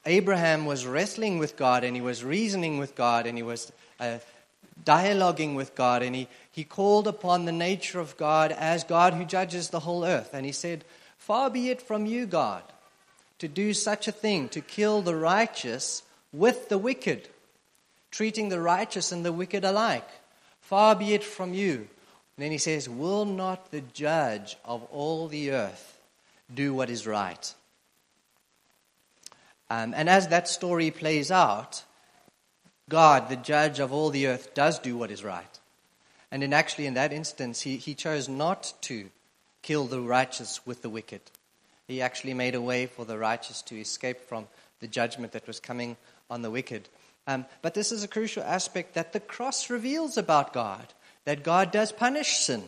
Abraham 0.08 0.64
was 0.64 0.86
wrestling 0.86 1.38
with 1.38 1.56
God 1.56 1.84
and 1.84 1.94
he 1.94 2.00
was 2.00 2.24
reasoning 2.24 2.78
with 2.78 2.94
God 2.94 3.26
and 3.26 3.36
he 3.36 3.42
was 3.42 3.70
uh, 4.00 4.18
dialoguing 4.82 5.54
with 5.54 5.74
God 5.74 6.02
and 6.02 6.16
he, 6.16 6.28
he 6.50 6.64
called 6.64 7.06
upon 7.06 7.44
the 7.44 7.52
nature 7.52 8.00
of 8.00 8.16
God 8.16 8.50
as 8.50 8.84
God 8.84 9.12
who 9.12 9.26
judges 9.26 9.68
the 9.68 9.80
whole 9.80 10.06
earth. 10.06 10.30
And 10.32 10.46
he 10.46 10.52
said, 10.52 10.84
Far 11.18 11.50
be 11.50 11.68
it 11.68 11.82
from 11.82 12.06
you, 12.06 12.24
God, 12.24 12.62
to 13.38 13.48
do 13.48 13.74
such 13.74 14.08
a 14.08 14.12
thing, 14.12 14.48
to 14.48 14.62
kill 14.62 15.02
the 15.02 15.14
righteous 15.14 16.02
with 16.32 16.70
the 16.70 16.78
wicked, 16.78 17.28
treating 18.10 18.48
the 18.48 18.60
righteous 18.60 19.12
and 19.12 19.26
the 19.26 19.32
wicked 19.32 19.62
alike. 19.62 20.08
Far 20.62 20.96
be 20.96 21.12
it 21.12 21.22
from 21.22 21.52
you. 21.52 21.76
And 21.76 22.44
then 22.44 22.50
he 22.50 22.58
says, 22.58 22.88
Will 22.88 23.26
not 23.26 23.70
the 23.70 23.82
judge 23.92 24.56
of 24.64 24.84
all 24.84 25.28
the 25.28 25.50
earth 25.50 26.00
do 26.54 26.72
what 26.72 26.88
is 26.88 27.06
right? 27.06 27.54
Um, 29.70 29.94
and 29.96 30.08
as 30.08 30.28
that 30.28 30.48
story 30.48 30.90
plays 30.90 31.30
out, 31.30 31.84
God, 32.88 33.28
the 33.28 33.36
judge 33.36 33.80
of 33.80 33.92
all 33.92 34.10
the 34.10 34.28
earth, 34.28 34.54
does 34.54 34.78
do 34.78 34.96
what 34.96 35.10
is 35.10 35.22
right. 35.22 35.58
And 36.30 36.42
in 36.42 36.52
actually, 36.52 36.86
in 36.86 36.94
that 36.94 37.12
instance, 37.12 37.60
he, 37.60 37.76
he 37.76 37.94
chose 37.94 38.28
not 38.28 38.72
to 38.82 39.10
kill 39.62 39.86
the 39.86 40.00
righteous 40.00 40.64
with 40.66 40.82
the 40.82 40.90
wicked. 40.90 41.20
He 41.86 42.02
actually 42.02 42.34
made 42.34 42.54
a 42.54 42.60
way 42.60 42.86
for 42.86 43.04
the 43.04 43.18
righteous 43.18 43.62
to 43.62 43.78
escape 43.78 44.20
from 44.22 44.46
the 44.80 44.88
judgment 44.88 45.32
that 45.32 45.46
was 45.46 45.60
coming 45.60 45.96
on 46.30 46.42
the 46.42 46.50
wicked. 46.50 46.88
Um, 47.26 47.44
but 47.62 47.74
this 47.74 47.92
is 47.92 48.04
a 48.04 48.08
crucial 48.08 48.42
aspect 48.42 48.94
that 48.94 49.12
the 49.12 49.20
cross 49.20 49.70
reveals 49.70 50.16
about 50.16 50.52
God 50.52 50.86
that 51.24 51.42
God 51.42 51.70
does 51.70 51.92
punish 51.92 52.38
sin. 52.38 52.64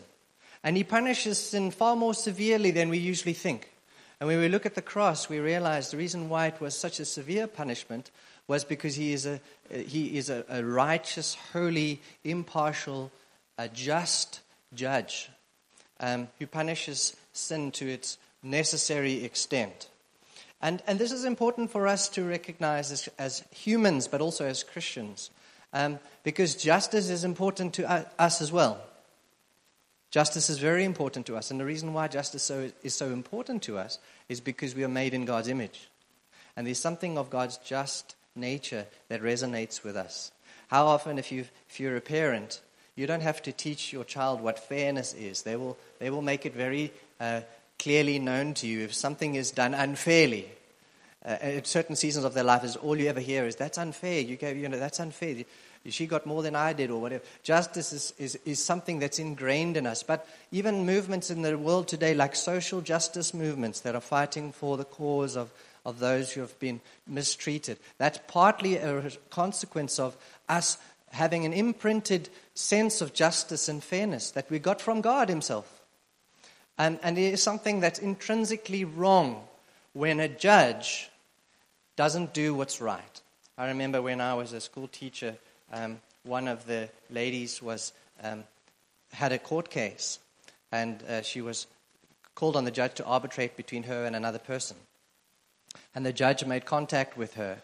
And 0.63 0.77
he 0.77 0.85
punishes 0.85 1.39
sin 1.39 1.71
far 1.71 1.97
more 1.97 2.13
severely 2.13 2.71
than 2.71 2.91
we 2.91 2.99
usually 2.99 3.33
think. 3.33 3.70
And 4.21 4.27
when 4.27 4.39
we 4.39 4.49
look 4.49 4.67
at 4.67 4.75
the 4.75 4.83
cross, 4.83 5.31
we 5.31 5.39
realize 5.39 5.91
the 5.91 5.97
reason 5.97 6.29
why 6.29 6.49
it 6.49 6.61
was 6.61 6.77
such 6.77 7.01
a 7.01 7.07
severe 7.07 7.47
punishment 7.47 8.11
was 8.47 8.65
because 8.65 8.95
he 8.95 9.15
is 9.15 9.27
a, 9.27 9.41
he 9.71 10.19
is 10.19 10.29
a, 10.29 10.45
a 10.49 10.63
righteous, 10.63 11.37
holy, 11.53 12.03
impartial, 12.23 13.11
a 13.57 13.69
just 13.69 14.41
judge 14.75 15.31
um, 16.01 16.29
who 16.39 16.47
punishes 16.47 17.17
sin 17.33 17.71
to 17.73 17.89
its 17.89 18.19
necessary 18.43 19.25
extent. 19.25 19.89
And, 20.61 20.83
and 20.87 20.99
this 20.99 21.13
is 21.13 21.25
important 21.25 21.71
for 21.71 21.87
us 21.87 22.09
to 22.11 22.25
recognize 22.25 22.93
as, 22.93 23.09
as 23.19 23.45
humans, 23.51 24.09
but 24.09 24.21
also 24.21 24.45
as 24.45 24.63
Christians, 24.63 25.31
um, 25.73 25.99
because 26.25 26.55
justice 26.57 27.09
is 27.09 27.25
important 27.25 27.73
to 27.75 28.09
us 28.19 28.43
as 28.43 28.53
well. 28.53 28.83
Justice 30.11 30.51
is 30.51 30.59
very 30.59 30.85
important 30.85 31.27
to 31.27 31.37
us. 31.37 31.51
And 31.51 31.61
the 31.61 31.65
reason 31.65 31.93
why 31.93 32.09
justice 32.09 32.43
so, 32.43 32.71
is 32.83 32.95
so 32.95 33.07
important 33.07 33.63
to 33.65 33.79
us 33.79 33.99
is 34.29 34.41
because 34.41 34.75
we 34.75 34.85
are 34.85 34.89
made 34.89 35.15
in 35.15 35.25
God's 35.25 35.49
image. 35.49 35.89
And 36.57 36.67
there's 36.67 36.81
something 36.81 37.17
of 37.17 37.31
God's 37.31 37.59
just 37.59 38.17
nature 38.35 38.87
that 39.09 39.23
resonates 39.23 39.85
with 39.85 39.97
us. 39.97 40.33
How 40.69 40.87
often, 40.87 41.19
if, 41.19 41.31
you 41.31 41.47
if 41.69 41.81
you're 41.81 41.97
a 41.97 42.01
parent, 42.01 42.61
you 42.97 43.07
don't 43.07 43.23
have 43.23 43.43
to 43.43 43.53
teach 43.53 43.93
your 43.93 44.05
child 44.05 44.41
what 44.41 44.59
fairness 44.59 45.15
is. 45.15 45.43
They 45.43 45.57
will, 45.57 45.77
they 46.01 46.11
will 46.11 46.23
make 46.23 46.45
it 46.45 46.55
very 46.55 46.93
uh, 47.21 47.43
clearly 47.79 48.19
known 48.19 48.55
to 48.55 48.67
you 48.67 48.81
if 48.85 48.95
something 48.95 49.37
is 49.37 49.53
done 49.53 49.75
unfairly. 49.75 50.49
Uh, 51.25 51.37
at 51.41 51.67
certain 51.67 51.97
seasons 51.97 52.25
of 52.25 52.33
their 52.35 52.45
life, 52.45 52.65
is 52.65 52.77
all 52.77 52.97
you 52.97 53.09
ever 53.09 53.21
hear 53.21 53.45
is, 53.45 53.55
that's 53.55 53.77
unfair. 53.79 54.23
You 54.23 54.37
gave, 54.37 54.57
you 54.57 54.69
know, 54.69 54.79
that's 54.79 55.01
unfair 55.01 55.45
she 55.89 56.07
got 56.07 56.27
more 56.27 56.43
than 56.43 56.55
I 56.55 56.75
did, 56.75 56.91
or 56.91 57.01
whatever. 57.01 57.25
Justice 57.43 57.93
is, 57.93 58.15
is, 58.19 58.39
is 58.45 58.63
something 58.63 58.99
that's 58.99 59.19
ingrained 59.19 59.79
in 59.79 59.87
us. 59.87 60.03
But 60.03 60.29
even 60.53 60.85
movements 60.85 61.31
in 61.31 61.41
the 61.41 61.57
world 61.57 61.89
today, 61.89 62.15
like 62.15 62.37
social 62.37 62.83
justice 62.83 63.33
movements 63.33 63.81
that 63.81 63.95
are 63.95 64.01
fighting 64.01 64.53
for 64.53 64.77
the 64.77 64.85
cause 64.85 65.37
of, 65.37 65.51
of 65.87 65.99
those 65.99 66.33
who 66.33 66.43
have 66.43 66.59
been 66.59 66.83
mistreated, 67.07 67.79
that's 67.97 68.21
partly 68.29 68.77
a 68.77 69.11
consequence 69.31 69.99
of 69.99 70.17
us 70.49 70.77
having 71.13 71.47
an 71.47 71.55
imprinted 71.55 72.29
sense 72.55 73.01
of 73.01 73.15
justice 73.15 73.69
and 73.69 73.83
fairness 73.83 74.31
that 74.33 74.51
we 74.51 74.59
got 74.59 74.83
from 74.83 75.01
God 75.01 75.31
Himself. 75.31 75.81
And, 76.77 76.99
and 77.03 77.17
it 77.17 77.33
is 77.35 77.43
something 77.43 77.81
that's 77.81 77.99
intrinsically 77.99 78.85
wrong 78.85 79.43
when 79.95 80.21
a 80.21 80.29
judge 80.29 81.11
doesn't 81.97 82.35
do 82.35 82.55
what's 82.55 82.81
right. 82.81 83.21
I 83.59 83.69
remember 83.69 84.01
when 84.01 84.21
I 84.21 84.35
was 84.35 84.53
a 84.53 84.61
school 84.61 84.89
teacher 84.89 85.37
um, 85.73 86.01
one 86.25 86.49
of 86.49 86.67
the 86.67 86.89
ladies 87.11 87.63
was 87.63 87.93
um, 88.23 88.45
had 89.13 89.33
a 89.33 89.39
court 89.39 89.71
case, 89.71 90.19
and 90.73 91.03
uh, 91.05 91.23
she 91.23 91.41
was 91.41 91.67
called 92.35 92.57
on 92.57 92.65
the 92.65 92.71
judge 92.71 92.95
to 92.95 93.05
arbitrate 93.05 93.57
between 93.57 93.85
her 93.85 94.05
and 94.05 94.17
another 94.17 94.39
person. 94.39 94.77
And 95.95 96.07
the 96.07 96.13
judge 96.13 96.45
made 96.45 96.65
contact 96.65 97.17
with 97.17 97.35
her 97.35 97.59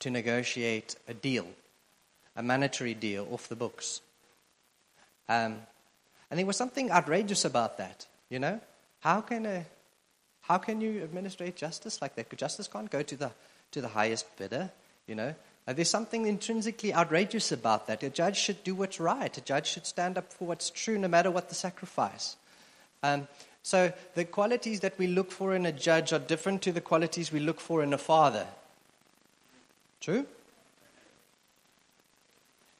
to 0.00 0.10
negotiate 0.10 0.96
a 1.08 1.14
deal, 1.14 1.46
a 2.36 2.42
monetary 2.42 2.94
deal 2.94 3.28
off 3.30 3.48
the 3.48 3.56
books. 3.56 4.00
Um, 5.28 5.58
and 6.30 6.38
there 6.38 6.46
was 6.46 6.56
something 6.56 6.90
outrageous 6.90 7.44
about 7.44 7.78
that, 7.78 8.06
you 8.28 8.38
know? 8.38 8.60
How 9.00 9.20
can, 9.20 9.46
a, 9.46 9.66
how 10.42 10.58
can 10.58 10.80
you 10.80 11.02
administrate 11.02 11.56
justice 11.56 12.00
like 12.02 12.14
that? 12.16 12.34
Justice 12.36 12.68
can't 12.68 12.90
go 12.90 13.02
to 13.02 13.16
the, 13.16 13.30
to 13.72 13.80
the 13.80 13.88
highest 13.88 14.26
bidder, 14.36 14.70
you 15.06 15.14
know? 15.14 15.34
Uh, 15.70 15.72
there's 15.72 15.88
something 15.88 16.26
intrinsically 16.26 16.92
outrageous 16.92 17.52
about 17.52 17.86
that. 17.86 18.02
A 18.02 18.10
judge 18.10 18.36
should 18.36 18.64
do 18.64 18.74
what's 18.74 18.98
right. 18.98 19.38
A 19.38 19.40
judge 19.40 19.68
should 19.68 19.86
stand 19.86 20.18
up 20.18 20.32
for 20.32 20.48
what's 20.48 20.68
true, 20.68 20.98
no 20.98 21.06
matter 21.06 21.30
what 21.30 21.48
the 21.48 21.54
sacrifice. 21.54 22.34
Um, 23.04 23.28
so 23.62 23.92
the 24.16 24.24
qualities 24.24 24.80
that 24.80 24.98
we 24.98 25.06
look 25.06 25.30
for 25.30 25.54
in 25.54 25.64
a 25.66 25.70
judge 25.70 26.12
are 26.12 26.18
different 26.18 26.62
to 26.62 26.72
the 26.72 26.80
qualities 26.80 27.30
we 27.30 27.38
look 27.38 27.60
for 27.60 27.84
in 27.84 27.92
a 27.92 27.98
father. 27.98 28.48
True? 30.00 30.26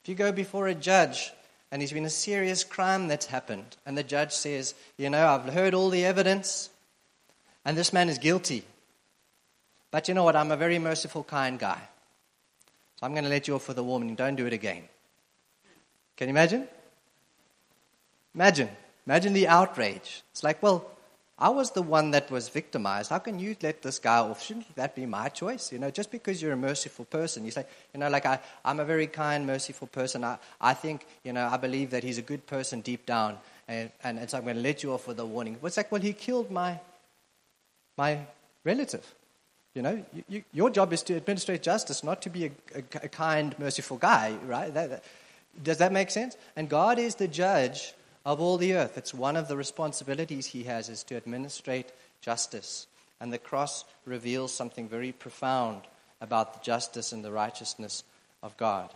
If 0.03 0.09
you 0.09 0.17
go 0.17 0.33
before 0.33 0.67
a 0.67 0.75
judge 0.75 1.31
and 1.71 1.81
there's 1.81 1.93
been 1.93 2.05
a 2.07 2.11
serious 2.11 2.65
crime 2.65 3.07
that's 3.07 3.27
happened, 3.27 3.77
and 3.87 3.97
the 3.97 4.03
judge 4.03 4.33
says, 4.33 4.75
You 4.99 5.11
know, 5.11 5.29
I've 5.29 5.55
heard 5.55 5.75
all 5.75 5.91
the 5.91 6.05
evidence, 6.05 6.71
and 7.65 7.77
this 7.77 7.93
man 7.93 8.09
is 8.09 8.19
guilty. 8.19 8.65
But 9.93 10.09
you 10.09 10.15
know 10.15 10.25
what? 10.25 10.35
I'm 10.35 10.51
a 10.51 10.57
very 10.57 10.81
merciful, 10.81 11.23
kind 11.23 11.57
guy. 11.57 11.83
So 13.00 13.07
I'm 13.07 13.12
going 13.12 13.25
to 13.25 13.30
let 13.30 13.49
you 13.49 13.54
off 13.54 13.66
with 13.66 13.78
a 13.78 13.83
warning. 13.83 14.14
Don't 14.14 14.37
do 14.37 14.45
it 14.47 14.52
again. 14.52 14.83
Can 16.19 16.28
you 16.28 16.33
imagine? 16.33 16.69
Imagine. 18.35 18.69
Imagine 19.07 19.33
the 19.33 19.49
outrage. 19.49 20.23
It's 20.33 20.45
like, 20.45 20.62
well, 20.62 20.87
I 21.38 21.49
was 21.49 21.71
the 21.71 21.80
one 21.80 22.11
that 22.11 22.30
was 22.30 22.50
victimized. 22.50 23.09
How 23.09 23.19
can 23.19 23.38
you 23.38 23.57
let 23.62 23.80
this 23.80 23.99
guy 23.99 24.19
off? 24.19 24.42
Shouldn't 24.42 24.76
that 24.76 24.95
be 24.95 25.07
my 25.07 25.30
choice? 25.30 25.73
You 25.73 25.78
know, 25.78 25.90
just 25.90 26.11
because 26.11 26.42
you're 26.42 26.52
a 26.52 26.59
merciful 26.59 27.07
person. 27.07 27.47
You 27.47 27.52
say, 27.52 27.64
you 27.95 28.00
know, 28.00 28.11
like 28.11 28.26
I, 28.26 28.38
I'm 28.66 28.80
a 28.80 28.85
very 28.85 29.07
kind, 29.07 29.47
merciful 29.47 29.88
person. 29.88 30.23
I, 30.23 30.37
I 30.61 30.75
think, 30.75 31.07
you 31.25 31.33
know, 31.33 31.49
I 31.50 31.57
believe 31.57 31.88
that 31.92 32.04
he's 32.04 32.19
a 32.19 32.23
good 32.23 32.47
person 32.47 32.83
deep 32.83 33.07
down. 33.07 33.38
And, 33.66 33.90
and, 34.04 34.19
and 34.19 34.28
so 34.28 34.37
I'm 34.37 34.45
going 34.45 34.57
to 34.57 34.62
let 34.62 34.83
you 34.83 34.92
off 34.92 35.09
with 35.09 35.19
a 35.19 35.25
warning. 35.25 35.57
It's 35.62 35.78
like, 35.78 35.90
well, 35.90 36.02
he 36.02 36.12
killed 36.12 36.50
my, 36.50 36.78
my 37.97 38.26
relative. 38.62 39.14
You 39.75 39.83
know, 39.83 40.05
you, 40.12 40.25
you, 40.29 40.45
your 40.53 40.71
job 40.71 40.93
is 40.93 41.03
to 41.05 41.17
administrate 41.17 41.62
justice, 41.62 42.03
not 42.03 42.23
to 42.23 42.31
be 42.31 42.47
a, 42.47 42.50
a, 42.75 43.05
a 43.05 43.09
kind, 43.09 43.57
merciful 43.59 43.99
guy, 43.99 44.37
right? 44.47 44.73
That, 44.75 44.91
that, 44.91 45.05
does 45.62 45.79
that 45.79 45.93
make 45.93 46.11
sense? 46.11 46.37
And 46.57 46.69
God 46.69 46.99
is 46.99 47.17
the 47.17 47.29
judge 47.29 47.95
of 48.25 48.41
all 48.41 48.57
the 48.57 48.75
earth. 48.75 48.99
It's 48.99 49.15
one 49.15 49.37
of 49.37 49.49
the 49.49 49.57
responsibilities 49.57 50.47
he 50.47 50.65
has 50.65 50.89
is 50.89 51.05
to 51.05 51.17
administrate 51.17 51.93
justice. 52.21 52.87
And 53.21 53.33
the 53.33 53.39
cross 53.39 53.85
reveals 54.05 54.53
something 54.53 54.89
very 54.89 55.12
profound 55.12 55.83
about 56.21 56.55
the 56.55 56.65
justice 56.65 57.12
and 57.12 57.25
the 57.25 57.33
righteousness 57.33 58.03
of 58.43 58.57
God. 58.57 58.91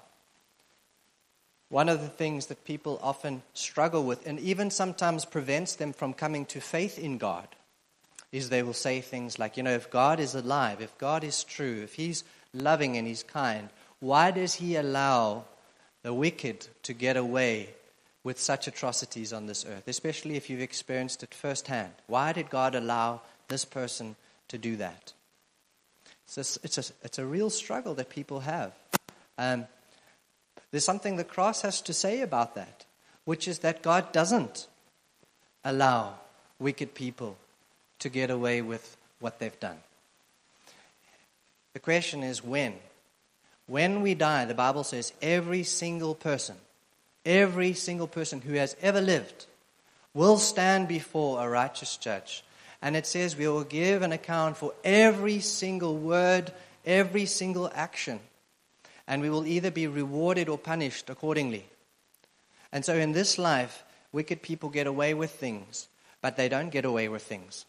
One 1.68 1.88
of 1.88 2.00
the 2.02 2.08
things 2.08 2.46
that 2.46 2.64
people 2.64 3.00
often 3.02 3.42
struggle 3.52 4.04
with, 4.04 4.26
and 4.26 4.38
even 4.40 4.70
sometimes 4.70 5.24
prevents 5.24 5.74
them 5.76 5.92
from 5.92 6.14
coming 6.14 6.46
to 6.46 6.60
faith 6.60 6.98
in 6.98 7.18
God, 7.18 7.48
is 8.34 8.48
they 8.48 8.64
will 8.64 8.72
say 8.72 9.00
things 9.00 9.38
like, 9.38 9.56
you 9.56 9.62
know, 9.62 9.74
if 9.74 9.88
God 9.92 10.18
is 10.18 10.34
alive, 10.34 10.80
if 10.80 10.98
God 10.98 11.22
is 11.22 11.44
true, 11.44 11.82
if 11.84 11.94
He's 11.94 12.24
loving 12.52 12.96
and 12.96 13.06
He's 13.06 13.22
kind, 13.22 13.68
why 14.00 14.32
does 14.32 14.54
He 14.54 14.74
allow 14.74 15.44
the 16.02 16.12
wicked 16.12 16.66
to 16.82 16.92
get 16.92 17.16
away 17.16 17.68
with 18.24 18.40
such 18.40 18.66
atrocities 18.66 19.32
on 19.32 19.46
this 19.46 19.64
earth, 19.64 19.86
especially 19.86 20.34
if 20.34 20.50
you've 20.50 20.60
experienced 20.60 21.22
it 21.22 21.32
firsthand? 21.32 21.92
Why 22.08 22.32
did 22.32 22.50
God 22.50 22.74
allow 22.74 23.20
this 23.46 23.64
person 23.64 24.16
to 24.48 24.58
do 24.58 24.74
that? 24.78 25.12
It's 26.26 26.56
a, 26.56 26.58
it's 26.64 26.78
a, 26.78 26.92
it's 27.04 27.18
a 27.20 27.24
real 27.24 27.50
struggle 27.50 27.94
that 27.94 28.10
people 28.10 28.40
have. 28.40 28.72
Um, 29.38 29.68
there's 30.72 30.84
something 30.84 31.14
the 31.14 31.22
cross 31.22 31.62
has 31.62 31.80
to 31.82 31.92
say 31.92 32.20
about 32.20 32.56
that, 32.56 32.84
which 33.26 33.46
is 33.46 33.60
that 33.60 33.80
God 33.80 34.10
doesn't 34.10 34.66
allow 35.64 36.14
wicked 36.58 36.94
people 36.94 37.38
to 38.04 38.10
get 38.10 38.30
away 38.30 38.60
with 38.60 38.98
what 39.18 39.38
they've 39.38 39.58
done. 39.60 39.78
The 41.72 41.80
question 41.80 42.22
is 42.22 42.44
when? 42.44 42.74
When 43.66 44.02
we 44.02 44.14
die, 44.14 44.44
the 44.44 44.52
Bible 44.52 44.84
says 44.84 45.14
every 45.22 45.62
single 45.62 46.14
person, 46.14 46.56
every 47.24 47.72
single 47.72 48.06
person 48.06 48.42
who 48.42 48.52
has 48.54 48.76
ever 48.82 49.00
lived 49.00 49.46
will 50.12 50.36
stand 50.36 50.86
before 50.86 51.42
a 51.42 51.48
righteous 51.48 51.96
judge. 51.96 52.44
And 52.82 52.94
it 52.94 53.06
says 53.06 53.38
we 53.38 53.48
will 53.48 53.64
give 53.64 54.02
an 54.02 54.12
account 54.12 54.58
for 54.58 54.74
every 54.84 55.40
single 55.40 55.96
word, 55.96 56.52
every 56.84 57.24
single 57.24 57.70
action. 57.74 58.20
And 59.08 59.22
we 59.22 59.30
will 59.30 59.46
either 59.46 59.70
be 59.70 59.86
rewarded 59.86 60.50
or 60.50 60.58
punished 60.58 61.08
accordingly. 61.08 61.64
And 62.70 62.84
so 62.84 62.94
in 62.96 63.12
this 63.12 63.38
life, 63.38 63.82
wicked 64.12 64.42
people 64.42 64.68
get 64.68 64.86
away 64.86 65.14
with 65.14 65.30
things, 65.30 65.88
but 66.20 66.36
they 66.36 66.50
don't 66.50 66.68
get 66.68 66.84
away 66.84 67.08
with 67.08 67.22
things. 67.22 67.64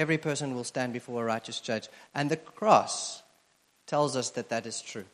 Every 0.00 0.16
person 0.16 0.54
will 0.54 0.64
stand 0.64 0.94
before 0.94 1.20
a 1.20 1.26
righteous 1.26 1.60
judge. 1.60 1.86
And 2.14 2.30
the 2.30 2.38
cross 2.38 3.22
tells 3.86 4.16
us 4.16 4.30
that 4.30 4.48
that 4.48 4.64
is 4.64 4.80
true. 4.80 5.04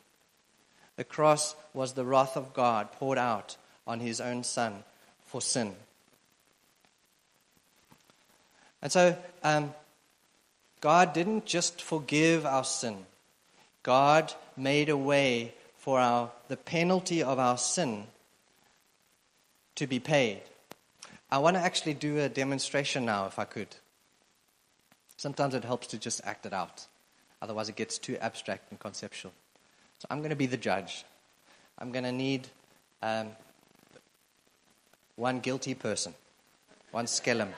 The 0.95 1.03
cross 1.03 1.57
was 1.73 1.91
the 1.91 2.05
wrath 2.05 2.37
of 2.37 2.53
God 2.53 2.93
poured 2.93 3.17
out 3.17 3.57
on 3.85 3.99
his 3.99 4.21
own 4.21 4.45
son 4.45 4.85
for 5.25 5.41
sin. 5.41 5.73
And 8.81 8.89
so, 8.89 9.17
um, 9.43 9.73
God 10.79 11.11
didn't 11.11 11.45
just 11.45 11.81
forgive 11.81 12.45
our 12.45 12.63
sin, 12.63 12.95
God 13.83 14.33
made 14.55 14.87
a 14.87 14.95
way 14.95 15.53
for 15.75 15.99
our, 15.99 16.31
the 16.47 16.55
penalty 16.55 17.21
of 17.21 17.39
our 17.39 17.57
sin 17.57 18.07
to 19.75 19.85
be 19.85 19.99
paid. 19.99 20.43
I 21.29 21.39
want 21.39 21.57
to 21.57 21.61
actually 21.61 21.95
do 21.95 22.19
a 22.19 22.29
demonstration 22.29 23.03
now, 23.03 23.25
if 23.25 23.37
I 23.37 23.43
could. 23.43 23.75
Sometimes 25.17 25.55
it 25.55 25.63
helps 25.63 25.87
to 25.87 25.97
just 25.97 26.21
act 26.23 26.45
it 26.45 26.53
out. 26.53 26.85
Otherwise, 27.41 27.69
it 27.69 27.75
gets 27.75 27.97
too 27.97 28.17
abstract 28.17 28.71
and 28.71 28.79
conceptual. 28.79 29.31
So 29.99 30.07
I'm 30.11 30.19
going 30.19 30.29
to 30.29 30.35
be 30.35 30.45
the 30.45 30.57
judge. 30.57 31.05
I'm 31.79 31.91
going 31.91 32.03
to 32.03 32.11
need 32.11 32.47
um, 33.01 33.29
one 35.15 35.39
guilty 35.39 35.73
person, 35.73 36.13
one 36.91 37.05
skellum. 37.05 37.49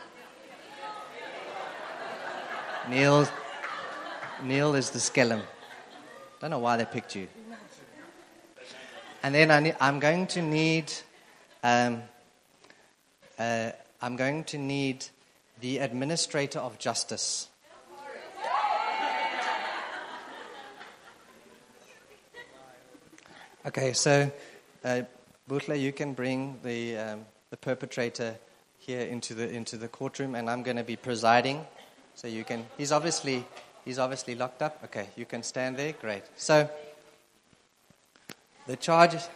Neil, 2.90 3.28
Neil 4.44 4.76
is 4.76 4.90
the 4.90 5.00
skellum. 5.00 5.42
Don't 6.40 6.50
know 6.50 6.60
why 6.60 6.78
they 6.78 6.86
picked 6.86 7.16
you. 7.16 7.28
And 9.22 9.36
then 9.36 9.52
I 9.52 9.76
am 9.86 10.00
going 10.00 10.28
to 10.28 10.42
need, 10.42 10.92
um, 11.62 12.02
uh, 13.38 13.72
I'm 14.02 14.16
going 14.16 14.46
to 14.46 14.58
need 14.58 15.06
the 15.60 15.80
administrator 15.80 16.60
of 16.60 16.80
justice. 16.80 17.50
Okay, 23.66 23.92
so 23.94 24.32
uh, 24.86 25.02
Butler, 25.48 25.76
you 25.76 25.92
can 25.92 26.14
bring 26.14 26.60
the, 26.64 26.98
um, 26.98 27.26
the 27.50 27.58
perpetrator 27.58 28.36
here 28.78 29.02
into 29.02 29.34
the, 29.34 29.50
into 29.50 29.76
the 29.76 29.90
courtroom, 29.90 30.36
and 30.36 30.50
I'm 30.50 30.64
going 30.64 30.78
to 30.78 30.84
be 30.84 30.96
presiding. 30.96 31.66
So 32.16 32.28
you 32.28 32.44
can, 32.44 32.66
he's 32.78 32.92
obviously, 32.92 33.46
he's 33.84 34.00
obviously 34.00 34.36
locked 34.36 34.62
up. 34.62 34.80
Okay, 34.86 35.10
you 35.18 35.26
can 35.26 35.44
stand 35.44 35.78
there. 35.78 35.94
Great. 35.94 36.24
So 36.38 36.70
the 38.66 38.78
charges, 38.78 39.28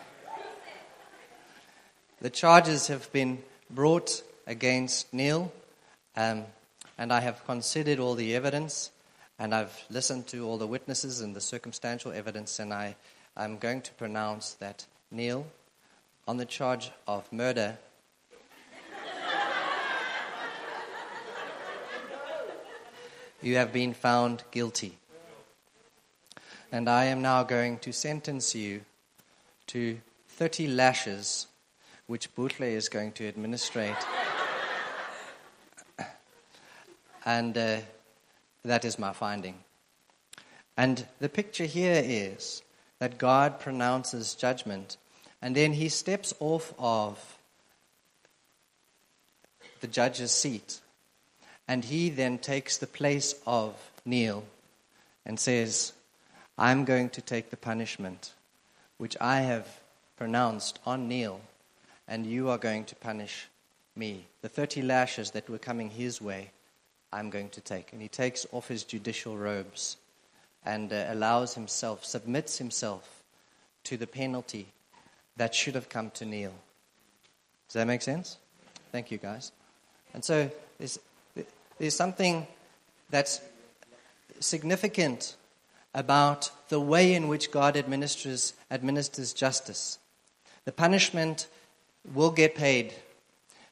the 2.21 2.29
charges 2.29 2.87
have 2.87 3.11
been 3.11 3.43
brought 3.69 4.23
against 4.47 5.13
Neil, 5.13 5.51
um, 6.15 6.45
and 6.97 7.11
I 7.11 7.21
have 7.21 7.45
considered 7.45 7.99
all 7.99 8.15
the 8.15 8.35
evidence, 8.35 8.91
and 9.39 9.53
I've 9.53 9.83
listened 9.89 10.27
to 10.27 10.45
all 10.45 10.57
the 10.57 10.67
witnesses 10.67 11.21
and 11.21 11.35
the 11.35 11.41
circumstantial 11.41 12.11
evidence, 12.11 12.59
and 12.59 12.73
I 12.73 12.95
I'm 13.35 13.57
going 13.57 13.81
to 13.81 13.91
pronounce 13.93 14.51
that 14.53 14.85
Neil, 15.09 15.47
on 16.27 16.37
the 16.37 16.45
charge 16.45 16.91
of 17.07 17.33
murder, 17.33 17.79
you 23.41 23.55
have 23.55 23.73
been 23.73 23.95
found 23.95 24.43
guilty. 24.51 24.99
And 26.71 26.87
I 26.87 27.05
am 27.05 27.23
now 27.23 27.41
going 27.41 27.79
to 27.79 27.91
sentence 27.91 28.53
you 28.53 28.81
to 29.67 29.99
30 30.29 30.67
lashes, 30.67 31.47
which 32.05 32.35
Butler 32.35 32.67
is 32.67 32.89
going 32.89 33.13
to 33.13 33.27
administrate. 33.27 33.95
And 37.25 37.57
uh, 37.57 37.77
that 38.63 38.85
is 38.85 38.99
my 38.99 39.13
finding. 39.13 39.55
And 40.77 41.05
the 41.19 41.29
picture 41.29 41.65
here 41.65 42.01
is 42.03 42.63
that 42.99 43.17
God 43.17 43.59
pronounces 43.59 44.35
judgment, 44.35 44.97
and 45.41 45.55
then 45.55 45.73
he 45.73 45.89
steps 45.89 46.33
off 46.39 46.73
of 46.79 47.37
the 49.81 49.87
judge's 49.87 50.31
seat, 50.31 50.79
and 51.67 51.85
he 51.85 52.09
then 52.09 52.37
takes 52.37 52.77
the 52.77 52.87
place 52.87 53.35
of 53.45 53.75
Neil 54.05 54.43
and 55.25 55.39
says, 55.39 55.93
I'm 56.57 56.85
going 56.85 57.09
to 57.11 57.21
take 57.21 57.49
the 57.49 57.57
punishment 57.57 58.33
which 58.97 59.17
I 59.19 59.41
have 59.41 59.67
pronounced 60.15 60.79
on 60.85 61.09
Neil, 61.09 61.41
and 62.07 62.25
you 62.25 62.49
are 62.49 62.57
going 62.57 62.85
to 62.85 62.95
punish 62.95 63.49
me. 63.95 64.27
The 64.41 64.49
30 64.49 64.81
lashes 64.81 65.31
that 65.31 65.49
were 65.49 65.57
coming 65.57 65.89
his 65.89 66.21
way, 66.21 66.51
I'm 67.13 67.29
going 67.29 67.49
to 67.49 67.61
take. 67.61 67.93
And 67.93 68.01
he 68.01 68.07
takes 68.07 68.45
off 68.51 68.67
his 68.67 68.83
judicial 68.83 69.37
robes 69.37 69.97
and 70.65 70.91
uh, 70.91 71.05
allows 71.09 71.53
himself, 71.53 72.03
submits 72.03 72.57
himself 72.57 73.23
to 73.85 73.97
the 73.97 74.07
penalty 74.07 74.67
that 75.37 75.53
should 75.53 75.75
have 75.75 75.89
come 75.89 76.09
to 76.11 76.25
Neil. 76.25 76.53
Does 77.67 77.73
that 77.73 77.87
make 77.87 78.01
sense? 78.01 78.37
Thank 78.91 79.11
you, 79.11 79.17
guys. 79.17 79.51
And 80.13 80.23
so 80.23 80.49
there's, 80.77 80.99
there's 81.79 81.95
something 81.95 82.47
that's 83.09 83.41
significant 84.39 85.35
about 85.93 86.51
the 86.69 86.79
way 86.79 87.13
in 87.13 87.27
which 87.27 87.51
God 87.51 87.77
administers, 87.77 88.53
administers 88.71 89.33
justice. 89.33 89.99
The 90.65 90.71
punishment 90.71 91.47
will 92.13 92.31
get 92.31 92.55
paid, 92.55 92.93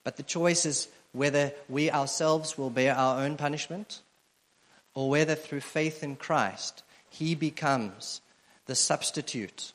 but 0.03 0.17
the 0.17 0.23
choice 0.23 0.65
is 0.65 0.87
whether 1.13 1.51
we 1.67 1.91
ourselves 1.91 2.57
will 2.57 2.69
bear 2.69 2.95
our 2.95 3.21
own 3.23 3.37
punishment 3.37 4.01
or 4.93 5.09
whether 5.09 5.35
through 5.35 5.61
faith 5.61 6.03
in 6.03 6.15
Christ, 6.15 6.83
he 7.09 7.35
becomes 7.35 8.21
the 8.65 8.75
substitute 8.75 9.73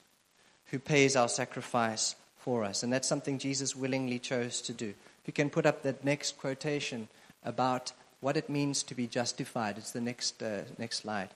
who 0.66 0.78
pays 0.78 1.16
our 1.16 1.28
sacrifice 1.28 2.16
for 2.38 2.64
us. 2.64 2.82
And 2.82 2.92
that's 2.92 3.08
something 3.08 3.38
Jesus 3.38 3.76
willingly 3.76 4.18
chose 4.18 4.60
to 4.62 4.72
do. 4.72 4.88
If 4.88 5.26
you 5.26 5.32
can 5.32 5.50
put 5.50 5.66
up 5.66 5.82
that 5.82 6.04
next 6.04 6.38
quotation 6.38 7.08
about 7.44 7.92
what 8.20 8.36
it 8.36 8.48
means 8.48 8.82
to 8.84 8.94
be 8.94 9.06
justified, 9.06 9.78
it's 9.78 9.92
the 9.92 10.00
next, 10.00 10.42
uh, 10.42 10.62
next 10.78 10.98
slide. 10.98 11.28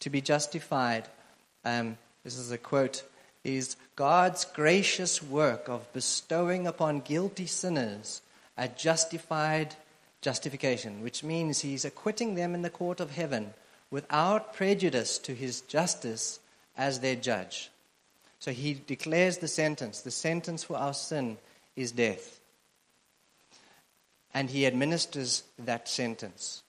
To 0.00 0.10
be 0.10 0.20
justified, 0.20 1.08
um, 1.64 1.96
this 2.24 2.36
is 2.36 2.50
a 2.50 2.58
quote, 2.58 3.02
is 3.44 3.76
God's 3.96 4.44
gracious 4.44 5.22
work 5.22 5.68
of 5.68 5.92
bestowing 5.92 6.66
upon 6.66 7.00
guilty 7.00 7.46
sinners 7.46 8.22
a 8.62 8.68
justified 8.68 9.74
justification, 10.20 11.02
which 11.02 11.24
means 11.24 11.60
he's 11.60 11.84
acquitting 11.84 12.36
them 12.36 12.54
in 12.54 12.62
the 12.62 12.70
court 12.70 13.00
of 13.00 13.10
heaven 13.10 13.54
without 13.90 14.54
prejudice 14.54 15.18
to 15.18 15.34
his 15.34 15.62
justice 15.62 16.38
as 16.76 17.00
their 17.00 17.16
judge. 17.16 17.70
So 18.38 18.52
he 18.52 18.74
declares 18.86 19.38
the 19.38 19.48
sentence. 19.48 20.00
The 20.00 20.12
sentence 20.12 20.64
for 20.64 20.76
our 20.76 20.94
sin 20.94 21.38
is 21.74 21.90
death. 21.92 22.38
and 24.34 24.50
he 24.50 24.66
administers 24.66 25.42
that 25.58 25.88
sentence. 25.88 26.62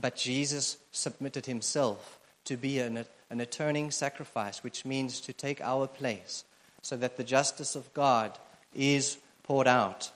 But 0.00 0.16
Jesus 0.16 0.76
submitted 0.92 1.46
himself 1.46 2.18
to 2.44 2.56
be 2.56 2.78
an, 2.78 3.04
an 3.30 3.40
atoning 3.40 3.90
sacrifice, 3.90 4.62
which 4.62 4.84
means 4.84 5.20
to 5.22 5.32
take 5.32 5.60
our 5.60 5.86
place, 5.86 6.44
so 6.82 6.96
that 6.96 7.16
the 7.16 7.24
justice 7.24 7.74
of 7.74 7.92
God 7.94 8.38
is 8.74 9.18
poured 9.42 9.66
out. 9.66 10.10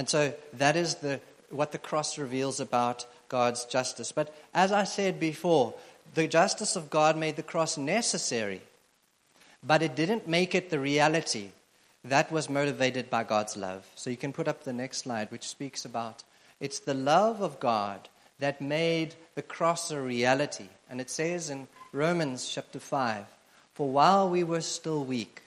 And 0.00 0.08
so 0.08 0.32
that 0.54 0.76
is 0.76 0.94
the, 0.94 1.20
what 1.50 1.72
the 1.72 1.78
cross 1.78 2.16
reveals 2.16 2.58
about 2.58 3.04
God's 3.28 3.66
justice. 3.66 4.12
But 4.12 4.34
as 4.54 4.72
I 4.72 4.84
said 4.84 5.20
before, 5.20 5.74
the 6.14 6.26
justice 6.26 6.74
of 6.74 6.88
God 6.88 7.18
made 7.18 7.36
the 7.36 7.42
cross 7.42 7.76
necessary, 7.76 8.62
but 9.62 9.82
it 9.82 9.94
didn't 9.94 10.26
make 10.26 10.54
it 10.54 10.70
the 10.70 10.80
reality. 10.80 11.50
That 12.02 12.32
was 12.32 12.48
motivated 12.48 13.10
by 13.10 13.24
God's 13.24 13.58
love. 13.58 13.86
So 13.94 14.08
you 14.08 14.16
can 14.16 14.32
put 14.32 14.48
up 14.48 14.64
the 14.64 14.72
next 14.72 15.00
slide, 15.00 15.30
which 15.30 15.46
speaks 15.46 15.84
about 15.84 16.24
it's 16.60 16.78
the 16.78 16.94
love 16.94 17.42
of 17.42 17.60
God 17.60 18.08
that 18.38 18.62
made 18.62 19.16
the 19.34 19.42
cross 19.42 19.90
a 19.90 20.00
reality. 20.00 20.68
And 20.88 21.02
it 21.02 21.10
says 21.10 21.50
in 21.50 21.68
Romans 21.92 22.48
chapter 22.48 22.80
5 22.80 23.26
For 23.74 23.86
while 23.86 24.30
we 24.30 24.44
were 24.44 24.62
still 24.62 25.04
weak, 25.04 25.42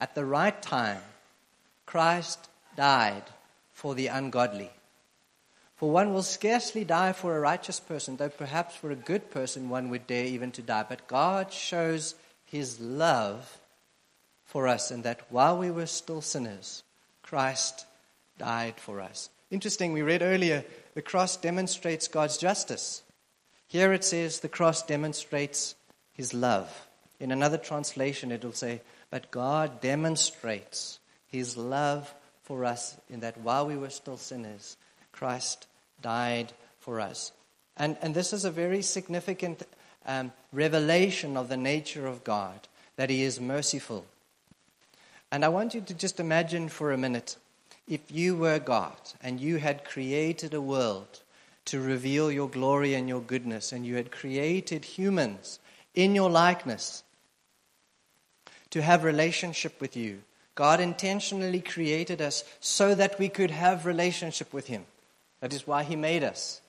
at 0.00 0.16
the 0.16 0.24
right 0.24 0.60
time, 0.60 1.02
Christ 1.86 2.48
died 2.74 3.22
for 3.80 3.94
the 3.94 4.08
ungodly. 4.08 4.68
For 5.76 5.90
one 5.90 6.12
will 6.12 6.22
scarcely 6.22 6.84
die 6.84 7.14
for 7.14 7.34
a 7.34 7.40
righteous 7.40 7.80
person, 7.80 8.18
though 8.18 8.28
perhaps 8.28 8.76
for 8.76 8.90
a 8.90 8.94
good 8.94 9.30
person 9.30 9.70
one 9.70 9.88
would 9.88 10.06
dare 10.06 10.26
even 10.26 10.52
to 10.52 10.62
die. 10.62 10.84
But 10.86 11.08
God 11.08 11.50
shows 11.50 12.14
his 12.44 12.78
love 12.78 13.58
for 14.44 14.68
us 14.68 14.90
in 14.90 15.00
that 15.02 15.22
while 15.30 15.56
we 15.56 15.70
were 15.70 15.86
still 15.86 16.20
sinners, 16.20 16.82
Christ 17.22 17.86
died 18.36 18.74
for 18.78 19.00
us. 19.00 19.30
Interesting, 19.50 19.94
we 19.94 20.02
read 20.02 20.20
earlier 20.20 20.62
the 20.92 21.00
cross 21.00 21.38
demonstrates 21.38 22.06
God's 22.06 22.36
justice. 22.36 23.02
Here 23.66 23.94
it 23.94 24.04
says 24.04 24.40
the 24.40 24.50
cross 24.50 24.82
demonstrates 24.82 25.74
his 26.12 26.34
love. 26.34 26.68
In 27.18 27.32
another 27.32 27.56
translation, 27.56 28.30
it 28.30 28.44
will 28.44 28.52
say, 28.52 28.82
But 29.08 29.30
God 29.30 29.80
demonstrates 29.80 30.98
his 31.28 31.56
love 31.56 32.14
for 32.50 32.64
us 32.64 32.96
in 33.08 33.20
that 33.20 33.38
while 33.38 33.64
we 33.64 33.76
were 33.76 33.90
still 33.90 34.16
sinners, 34.16 34.76
Christ 35.12 35.68
died 36.02 36.52
for 36.80 36.98
us. 37.00 37.30
And, 37.76 37.96
and 38.02 38.12
this 38.12 38.32
is 38.32 38.44
a 38.44 38.50
very 38.50 38.82
significant 38.82 39.62
um, 40.04 40.32
revelation 40.52 41.36
of 41.36 41.48
the 41.48 41.56
nature 41.56 42.08
of 42.08 42.24
God, 42.24 42.66
that 42.96 43.08
He 43.08 43.22
is 43.22 43.40
merciful. 43.40 44.04
And 45.30 45.44
I 45.44 45.48
want 45.48 45.74
you 45.74 45.80
to 45.80 45.94
just 45.94 46.18
imagine 46.18 46.68
for 46.68 46.90
a 46.90 46.98
minute 46.98 47.36
if 47.86 48.00
you 48.10 48.36
were 48.36 48.58
God 48.58 48.98
and 49.22 49.38
you 49.38 49.58
had 49.58 49.84
created 49.84 50.52
a 50.52 50.60
world 50.60 51.22
to 51.66 51.80
reveal 51.80 52.32
your 52.32 52.48
glory 52.48 52.94
and 52.94 53.08
your 53.08 53.20
goodness, 53.20 53.70
and 53.70 53.86
you 53.86 53.94
had 53.94 54.10
created 54.10 54.84
humans 54.84 55.60
in 55.94 56.16
your 56.16 56.30
likeness 56.30 57.04
to 58.70 58.82
have 58.82 59.04
relationship 59.04 59.80
with 59.80 59.96
you. 59.96 60.22
God 60.60 60.78
intentionally 60.78 61.62
created 61.62 62.20
us 62.20 62.44
so 62.60 62.94
that 62.94 63.18
we 63.18 63.30
could 63.30 63.50
have 63.50 63.86
relationship 63.86 64.52
with 64.52 64.66
Him. 64.66 64.84
That 65.40 65.54
is 65.54 65.66
why 65.66 65.84
He 65.84 65.96
made 65.96 66.22
us. 66.22 66.60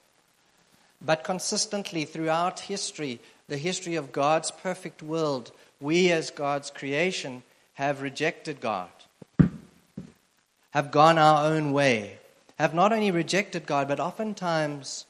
But 1.01 1.25
consistently 1.25 2.05
throughout 2.05 2.61
history, 2.61 3.19
the 3.49 3.57
history 3.57 3.95
of 3.95 4.13
God's 4.13 4.49
perfect 4.49 5.03
world, 5.03 5.51
we 5.81 6.09
as 6.09 6.31
God's 6.31 6.71
creation 6.71 7.43
have 7.73 8.01
rejected 8.01 8.61
God, 8.61 8.87
have 10.69 10.89
gone 10.91 11.17
our 11.17 11.51
own 11.51 11.73
way, 11.73 12.17
have 12.57 12.73
not 12.73 12.93
only 12.93 13.11
rejected 13.11 13.65
God, 13.65 13.89
but 13.89 13.99
oftentimes 13.99 15.05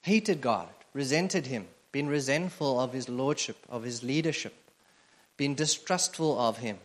hated 0.00 0.40
God, 0.40 0.70
resented 0.92 1.46
Him, 1.46 1.68
been 1.92 2.08
resentful 2.08 2.80
of 2.80 2.94
His 2.94 3.08
lordship, 3.08 3.58
of 3.68 3.84
His 3.84 4.02
leadership, 4.02 4.54
been 5.36 5.54
distrustful 5.54 6.36
of 6.40 6.58
Him, 6.58 6.78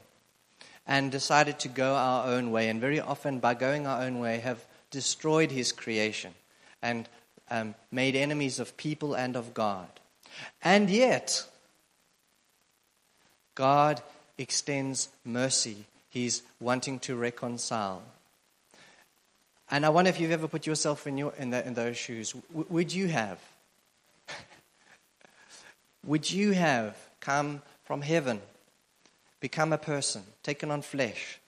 and 0.87 1.11
decided 1.11 1.59
to 1.59 1.67
go 1.67 1.95
our 1.95 2.27
own 2.27 2.51
way. 2.51 2.69
And 2.69 2.79
very 2.79 2.99
often, 2.99 3.39
by 3.39 3.53
going 3.53 3.85
our 3.85 4.01
own 4.01 4.19
way, 4.19 4.39
have 4.39 4.65
destroyed 4.89 5.51
His 5.51 5.71
creation 5.71 6.33
and 6.81 7.07
um, 7.51 7.75
made 7.91 8.15
enemies 8.15 8.59
of 8.59 8.77
people 8.77 9.13
and 9.13 9.35
of 9.35 9.53
God. 9.53 9.87
And 10.63 10.89
yet, 10.89 11.45
God 13.55 14.01
extends 14.37 15.09
mercy. 15.25 15.85
He's 16.09 16.41
wanting 16.59 16.99
to 16.99 17.15
reconcile. 17.15 18.01
And 19.69 19.85
I 19.85 19.89
wonder 19.89 20.09
if 20.09 20.19
you've 20.19 20.31
ever 20.31 20.47
put 20.47 20.65
yourself 20.65 21.07
in, 21.07 21.17
your, 21.17 21.33
in, 21.37 21.49
the, 21.49 21.65
in 21.65 21.73
those 21.73 21.97
shoes. 21.97 22.31
W- 22.31 22.65
would 22.69 22.93
you 22.93 23.07
have? 23.07 23.39
would 26.05 26.31
you 26.31 26.51
have 26.51 26.95
come 27.19 27.61
from 27.83 28.01
heaven, 28.01 28.41
become 29.39 29.73
a 29.73 29.77
person, 29.77 30.23
taken 30.43 30.71
on 30.71 30.81
flesh, 30.81 31.39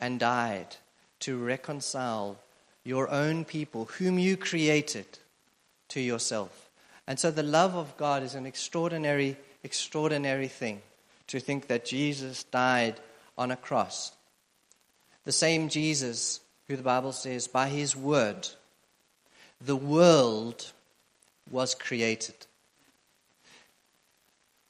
and 0.00 0.20
died 0.20 0.76
to 1.20 1.36
reconcile 1.36 2.38
your 2.84 3.08
own 3.10 3.44
people, 3.44 3.86
whom 3.86 4.18
you 4.18 4.36
created? 4.36 5.06
to 5.94 6.00
yourself. 6.00 6.70
And 7.06 7.18
so 7.18 7.30
the 7.30 7.42
love 7.42 7.74
of 7.74 7.96
God 7.96 8.22
is 8.22 8.34
an 8.34 8.46
extraordinary, 8.46 9.36
extraordinary 9.62 10.48
thing 10.48 10.82
to 11.28 11.40
think 11.40 11.68
that 11.68 11.84
Jesus 11.84 12.44
died 12.44 12.98
on 13.38 13.50
a 13.50 13.56
cross. 13.56 14.12
The 15.24 15.32
same 15.32 15.68
Jesus 15.68 16.40
who 16.66 16.76
the 16.76 16.82
Bible 16.82 17.12
says, 17.12 17.46
by 17.46 17.68
his 17.68 17.94
word, 17.94 18.48
the 19.60 19.76
world 19.76 20.72
was 21.50 21.74
created. 21.74 22.34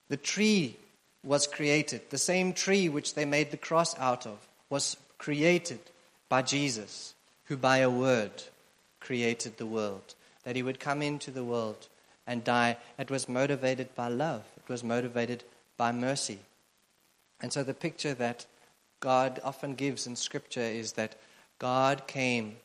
The 0.08 0.16
tree 0.16 0.76
was 1.24 1.46
created. 1.46 2.10
The 2.10 2.18
same 2.18 2.52
tree 2.52 2.88
which 2.88 3.14
they 3.14 3.24
made 3.24 3.50
the 3.50 3.56
cross 3.56 3.98
out 3.98 4.26
of 4.26 4.46
was 4.68 4.96
created 5.18 5.80
by 6.28 6.42
Jesus, 6.42 7.14
who 7.46 7.56
by 7.56 7.78
a 7.78 7.90
word 7.90 8.44
created 9.00 9.56
the 9.56 9.66
world 9.66 10.14
that 10.44 10.56
he 10.56 10.62
would 10.62 10.78
come 10.78 11.02
into 11.02 11.30
the 11.30 11.44
world 11.44 11.88
and 12.26 12.44
die. 12.44 12.76
It 12.98 13.10
was 13.10 13.28
motivated 13.28 13.94
by 13.94 14.08
love, 14.08 14.44
it 14.56 14.70
was 14.70 14.84
motivated 14.84 15.44
by 15.76 15.92
mercy. 15.92 16.38
And 17.40 17.52
so 17.52 17.62
the 17.62 17.74
picture 17.74 18.14
that 18.14 18.46
God 19.00 19.40
often 19.44 19.74
gives 19.74 20.06
in 20.06 20.16
Scripture 20.16 20.60
is 20.60 20.92
that 20.92 21.16
God 21.58 22.06
came 22.06 22.56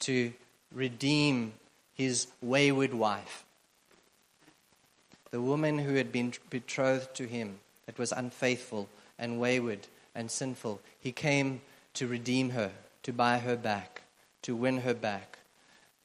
to 0.00 0.32
redeem 0.72 1.54
his 1.94 2.26
wayward 2.40 2.94
wife, 2.94 3.44
the 5.30 5.40
woman 5.40 5.78
who 5.78 5.94
had 5.94 6.12
been 6.12 6.32
betrothed 6.50 7.14
to 7.16 7.26
him, 7.26 7.58
that 7.88 7.98
was 7.98 8.12
unfaithful 8.12 8.86
and 9.18 9.40
wayward 9.40 9.86
and 10.14 10.30
sinful. 10.30 10.78
He 11.00 11.10
came 11.10 11.62
to 11.94 12.06
redeem 12.06 12.50
her, 12.50 12.70
to 13.04 13.14
buy 13.14 13.38
her 13.38 13.56
back, 13.56 14.02
to 14.42 14.54
win 14.54 14.82
her 14.82 14.92
back, 14.92 15.38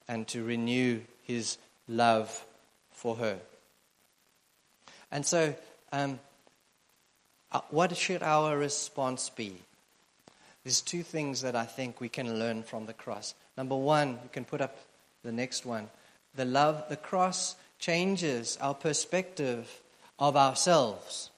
and 0.08 0.26
to 0.30 0.46
renew 0.46 1.02
his 1.24 1.58
love 1.90 2.46
for 2.90 3.18
her. 3.18 3.38
And 5.12 5.26
so, 5.26 5.54
um, 5.92 6.22
uh, 7.52 7.60
what 7.70 7.98
should 7.98 8.24
our 8.24 8.58
response 8.58 9.30
be? 9.30 9.58
There's 10.64 10.80
two 10.80 11.04
things 11.04 11.42
that 11.42 11.58
I 11.58 11.66
think 11.66 12.00
we 12.00 12.08
can 12.08 12.40
learn 12.40 12.64
from 12.64 12.86
the 12.86 12.94
cross. 12.94 13.36
Number 13.58 13.76
one, 13.76 14.12
you 14.24 14.30
can 14.32 14.46
put 14.46 14.62
up 14.62 14.78
the 15.22 15.34
next 15.34 15.66
one. 15.66 15.90
The 16.34 16.46
love, 16.46 16.86
the 16.88 16.96
cross 16.96 17.58
changes 17.78 18.58
our 18.62 18.74
perspective 18.74 19.82
of 20.18 20.38
ourselves. 20.38 21.30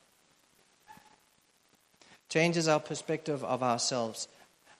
Changes 2.30 2.68
our 2.68 2.80
perspective 2.80 3.44
of 3.44 3.64
ourselves 3.64 4.28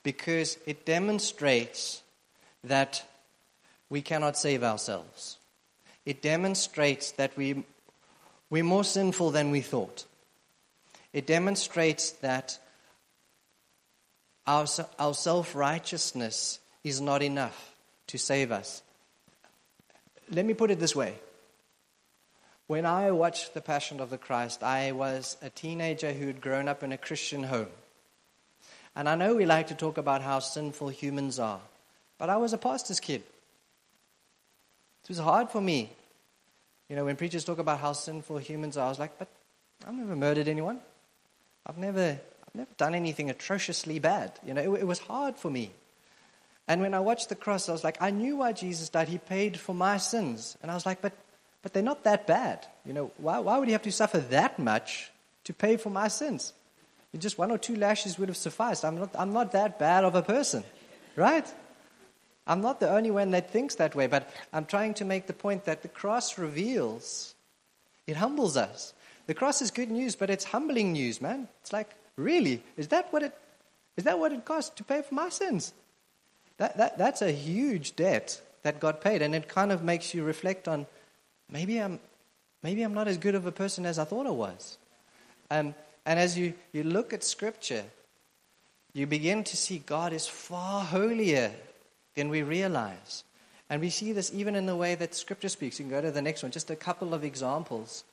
because 0.04 0.58
it 0.66 0.86
demonstrates 0.86 2.02
that 2.64 3.04
we 3.90 4.02
cannot 4.02 4.38
save 4.38 4.64
ourselves. 4.64 5.38
It 6.06 6.22
demonstrates 6.22 7.12
that 7.14 7.36
we, 7.38 7.64
we're 8.50 8.64
more 8.64 8.84
sinful 8.84 9.32
than 9.32 9.52
we 9.52 9.62
thought. 9.62 10.06
It 11.14 11.26
demonstrates 11.26 12.12
that 12.12 12.60
our, 14.46 14.66
our 15.00 15.14
self 15.14 15.56
righteousness 15.56 16.60
is 16.84 17.02
not 17.02 17.24
enough 17.24 17.74
to 18.08 18.18
save 18.18 18.52
us. 18.52 18.84
Let 20.30 20.46
me 20.46 20.54
put 20.54 20.72
it 20.72 20.80
this 20.80 20.96
way. 20.96 21.16
When 22.68 22.86
I 22.86 23.12
watched 23.12 23.54
The 23.54 23.62
Passion 23.62 24.00
of 24.00 24.10
the 24.10 24.18
Christ, 24.18 24.64
I 24.64 24.92
was 24.92 25.38
a 25.42 25.52
teenager 25.52 26.12
who 26.12 26.26
had 26.26 26.42
grown 26.42 26.68
up 26.68 26.82
in 26.82 26.92
a 26.92 26.98
Christian 26.98 27.44
home. 27.44 27.68
And 28.96 29.08
I 29.08 29.16
know 29.16 29.36
we 29.36 29.46
like 29.46 29.68
to 29.68 29.76
talk 29.76 29.98
about 29.98 30.22
how 30.22 30.40
sinful 30.40 30.90
humans 30.90 31.38
are, 31.38 31.60
but 32.18 32.30
I 32.30 32.38
was 32.38 32.54
a 32.54 32.58
pastor's 32.58 33.00
kid. 33.00 33.22
It 35.04 35.10
was 35.10 35.20
hard 35.20 35.52
for 35.52 35.62
me. 35.62 35.92
You 36.90 36.96
know, 36.96 37.06
when 37.06 37.16
preachers 37.16 37.44
talk 37.44 37.60
about 37.60 37.80
how 37.80 37.94
sinful 37.94 38.38
humans 38.38 38.78
are, 38.78 38.88
I 38.88 38.90
was 38.90 39.00
like, 39.00 39.20
but 39.20 39.28
I've 39.86 39.94
never 39.94 40.16
murdered 40.16 40.48
anyone. 40.48 40.80
I've 41.68 41.78
never, 41.78 42.20
I've 42.48 42.56
never 42.56 42.70
done 42.78 42.96
anything 42.96 43.30
atrociously 43.30 44.00
bad. 44.00 44.32
You 44.44 44.56
know, 44.56 44.74
it, 44.74 44.82
it 44.82 44.88
was 44.88 45.00
hard 45.00 45.36
for 45.36 45.52
me. 45.52 45.72
And 46.68 46.82
when 46.82 46.96
I 46.96 47.00
watched 47.00 47.30
the 47.30 47.36
cross, 47.36 47.70
I 47.70 47.74
was 47.74 47.84
like, 47.84 48.02
I 48.02 48.10
knew 48.10 48.38
why 48.38 48.54
Jesus 48.54 48.90
died. 48.90 49.08
He 49.08 49.20
paid 49.20 49.60
for 49.60 49.76
my 49.76 49.98
sins. 49.98 50.58
And 50.64 50.72
I 50.72 50.74
was 50.74 50.86
like, 50.86 51.02
but, 51.02 51.14
but 51.66 51.74
they're 51.74 51.82
not 51.82 52.04
that 52.04 52.28
bad. 52.28 52.68
You 52.86 52.94
know, 52.94 53.12
why, 53.18 53.40
why 53.40 53.58
would 53.58 53.68
he 53.68 53.72
have 53.72 53.82
to 53.82 53.92
suffer 53.92 54.20
that 54.20 54.60
much 54.60 55.10
to 55.46 55.52
pay 55.52 55.78
for 55.78 55.90
my 55.90 56.10
sins? 56.10 56.54
Just 57.18 57.40
one 57.40 57.50
or 57.50 57.58
two 57.58 57.76
lashes 57.76 58.20
would 58.20 58.30
have 58.30 58.38
sufficed. 58.38 58.86
I'm 58.86 59.00
not, 59.00 59.10
I'm 59.18 59.34
not 59.34 59.52
that 59.54 59.80
bad 59.80 60.04
of 60.04 60.14
a 60.14 60.22
person, 60.22 60.64
right? 61.16 61.52
I'm 62.46 62.62
not 62.62 62.80
the 62.80 62.92
only 62.92 63.10
one 63.10 63.32
that 63.32 63.50
thinks 63.50 63.74
that 63.76 63.96
way, 63.96 64.06
but 64.06 64.32
I'm 64.54 64.66
trying 64.66 64.94
to 64.96 65.06
make 65.06 65.26
the 65.26 65.34
point 65.34 65.66
that 65.66 65.82
the 65.82 65.88
cross 65.88 66.38
reveals, 66.38 67.34
it 68.06 68.16
humbles 68.16 68.58
us. 68.58 68.94
The 69.26 69.34
cross 69.34 69.60
is 69.64 69.72
good 69.72 69.90
news, 69.90 70.16
but 70.16 70.30
it's 70.30 70.44
humbling 70.44 70.94
news, 70.94 71.20
man. 71.20 71.48
It's 71.62 71.74
like, 71.74 71.90
really? 72.16 72.62
Is 72.78 72.90
that 72.90 73.12
what 73.12 73.24
it, 73.24 73.36
is 73.98 74.04
that 74.04 74.20
what 74.20 74.32
it 74.34 74.46
costs 74.46 74.70
to 74.76 74.84
pay 74.84 75.02
for 75.02 75.16
my 75.16 75.30
sins? 75.30 75.74
That, 76.58 76.78
that, 76.78 77.00
that's 77.00 77.24
a 77.24 77.32
huge 77.32 77.96
debt 77.96 78.40
that 78.62 78.80
God 78.80 79.02
paid, 79.02 79.24
and 79.24 79.34
it 79.34 79.48
kind 79.48 79.72
of 79.72 79.84
makes 79.84 80.14
you 80.14 80.24
reflect 80.24 80.68
on 80.68 80.86
maybe 81.50 81.80
I'm, 81.80 82.00
maybe 82.64 82.84
I'm 82.84 82.94
not 82.94 83.08
as 83.08 83.18
good 83.18 83.36
of 83.36 83.46
a 83.46 83.52
person 83.52 83.86
as 83.86 84.00
I 84.00 84.04
thought 84.04 84.28
I 84.28 84.32
was. 84.32 84.78
Um, 85.52 85.76
and 86.06 86.20
as 86.20 86.38
you, 86.38 86.54
you 86.72 86.84
look 86.84 87.14
at 87.14 87.24
Scripture, 87.24 87.84
you 88.94 89.08
begin 89.08 89.44
to 89.44 89.58
see 89.58 89.80
God 89.80 90.14
is 90.14 90.28
far 90.28 90.84
holier 90.84 91.52
than 92.16 92.30
we 92.30 92.44
realize. 92.44 93.24
And 93.70 93.82
we 93.82 93.90
see 93.90 94.12
this 94.12 94.32
even 94.34 94.56
in 94.56 94.66
the 94.66 94.76
way 94.76 94.96
that 94.96 95.16
Scripture 95.16 95.50
speaks. 95.50 95.80
You 95.80 95.86
can 95.86 95.92
go 95.92 96.02
to 96.02 96.12
the 96.12 96.22
next 96.22 96.44
one, 96.44 96.52
just 96.52 96.70
a 96.70 96.76
couple 96.76 97.14
of 97.14 97.24
examples. 97.24 98.04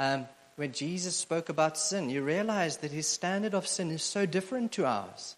Um, 0.00 0.26
when 0.56 0.72
Jesus 0.72 1.16
spoke 1.16 1.48
about 1.48 1.78
sin, 1.78 2.10
you 2.10 2.22
realize 2.22 2.78
that 2.78 2.90
his 2.90 3.08
standard 3.08 3.54
of 3.54 3.66
sin 3.66 3.90
is 3.90 4.02
so 4.02 4.26
different 4.26 4.72
to 4.72 4.84
ours. 4.84 5.36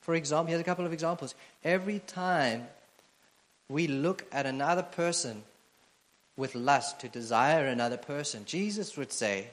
For 0.00 0.14
example, 0.14 0.48
here's 0.48 0.60
a 0.60 0.64
couple 0.64 0.86
of 0.86 0.92
examples. 0.92 1.34
Every 1.64 2.00
time 2.00 2.66
we 3.68 3.86
look 3.86 4.24
at 4.32 4.46
another 4.46 4.82
person 4.82 5.42
with 6.36 6.54
lust 6.54 7.00
to 7.00 7.08
desire 7.08 7.66
another 7.66 7.96
person, 7.96 8.44
Jesus 8.44 8.96
would 8.96 9.12
say, 9.12 9.48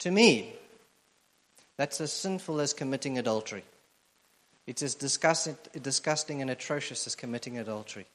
To 0.00 0.10
me, 0.10 0.54
that's 1.76 2.00
as 2.00 2.12
sinful 2.12 2.60
as 2.60 2.74
committing 2.74 3.18
adultery. 3.18 3.64
It's 4.66 4.82
as 4.82 4.94
disgusting, 4.94 5.56
disgusting 5.82 6.42
and 6.42 6.50
atrocious 6.50 7.06
as 7.06 7.16
committing 7.16 7.58
adultery. 7.58 8.06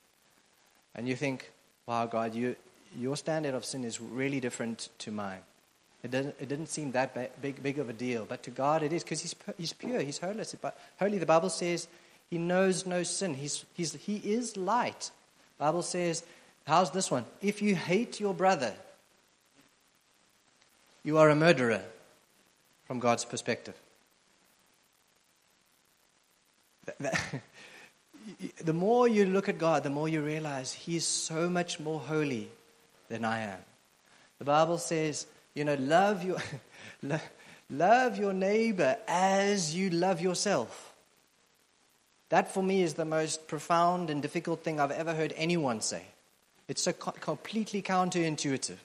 And 0.93 1.07
you 1.07 1.15
think, 1.15 1.51
wow, 1.85 2.05
God, 2.05 2.33
you, 2.33 2.55
your 2.97 3.17
standard 3.17 3.53
of 3.53 3.65
sin 3.65 3.83
is 3.83 3.99
really 3.99 4.39
different 4.39 4.89
to 4.99 5.11
mine. 5.11 5.41
It 6.03 6.11
didn't, 6.11 6.35
it 6.39 6.47
didn't 6.47 6.67
seem 6.67 6.91
that 6.91 7.41
big, 7.41 7.61
big 7.63 7.79
of 7.79 7.89
a 7.89 7.93
deal, 7.93 8.25
but 8.29 8.43
to 8.43 8.51
God 8.51 8.83
it 8.83 8.93
is 8.93 9.03
because 9.03 9.21
he's, 9.21 9.35
he's 9.57 9.73
pure, 9.73 10.01
He's 10.01 10.19
holy. 10.19 10.43
Holy, 10.99 11.17
the 11.17 11.25
Bible 11.25 11.49
says 11.49 11.87
He 12.29 12.37
knows 12.37 12.85
no 12.85 13.01
sin. 13.01 13.33
He's, 13.33 13.65
he's, 13.73 13.93
he 13.95 14.17
is 14.17 14.55
light. 14.55 15.09
The 15.57 15.65
Bible 15.65 15.81
says, 15.81 16.23
how's 16.65 16.91
this 16.91 17.09
one? 17.09 17.25
If 17.41 17.61
you 17.61 17.75
hate 17.75 18.19
your 18.19 18.33
brother, 18.33 18.73
you 21.03 21.17
are 21.17 21.29
a 21.29 21.35
murderer 21.35 21.81
from 22.85 22.99
God's 22.99 23.25
perspective. 23.25 23.75
the 28.63 28.73
more 28.73 29.07
you 29.07 29.25
look 29.25 29.49
at 29.49 29.57
God, 29.57 29.83
the 29.83 29.89
more 29.89 30.09
you 30.09 30.21
realize 30.21 30.73
He 30.73 30.95
is 30.97 31.07
so 31.07 31.49
much 31.49 31.79
more 31.79 31.99
holy 31.99 32.49
than 33.09 33.25
I 33.25 33.41
am. 33.41 33.59
The 34.39 34.45
Bible 34.45 34.77
says 34.77 35.25
you 35.55 35.63
know, 35.63 35.75
love 35.75 36.23
your, 36.23 36.37
love 37.69 38.17
your 38.19 38.33
neighbor 38.33 38.97
as 39.07 39.73
you 39.73 39.89
love 39.89 40.21
yourself. 40.21 40.93
That 42.29 42.53
for 42.53 42.61
me 42.61 42.83
is 42.83 42.95
the 42.95 43.05
most 43.05 43.47
profound 43.47 44.09
and 44.09 44.21
difficult 44.21 44.63
thing 44.63 44.79
I've 44.79 44.91
ever 44.91 45.13
heard 45.13 45.33
anyone 45.37 45.81
say. 45.81 46.03
It's 46.67 46.83
so 46.83 46.93
co- 46.93 47.11
completely 47.11 47.81
counterintuitive. 47.81 48.77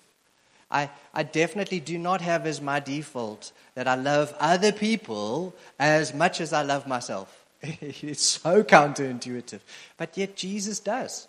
I, 0.71 0.91
I 1.13 1.25
definitely 1.25 1.81
do 1.81 1.99
not 1.99 2.21
have 2.21 2.47
as 2.47 2.61
my 2.61 2.79
default 2.79 3.53
that 3.75 3.89
I 3.89 3.97
love 3.97 4.35
other 4.39 4.71
people 4.71 5.55
as 5.79 6.15
much 6.15 6.41
as 6.41 6.53
I 6.53 6.63
love 6.63 6.87
myself. 6.87 7.45
it's 7.63 8.23
so 8.23 8.63
counterintuitive. 8.63 9.61
But 9.97 10.17
yet 10.17 10.37
Jesus 10.37 10.79
does. 10.81 11.27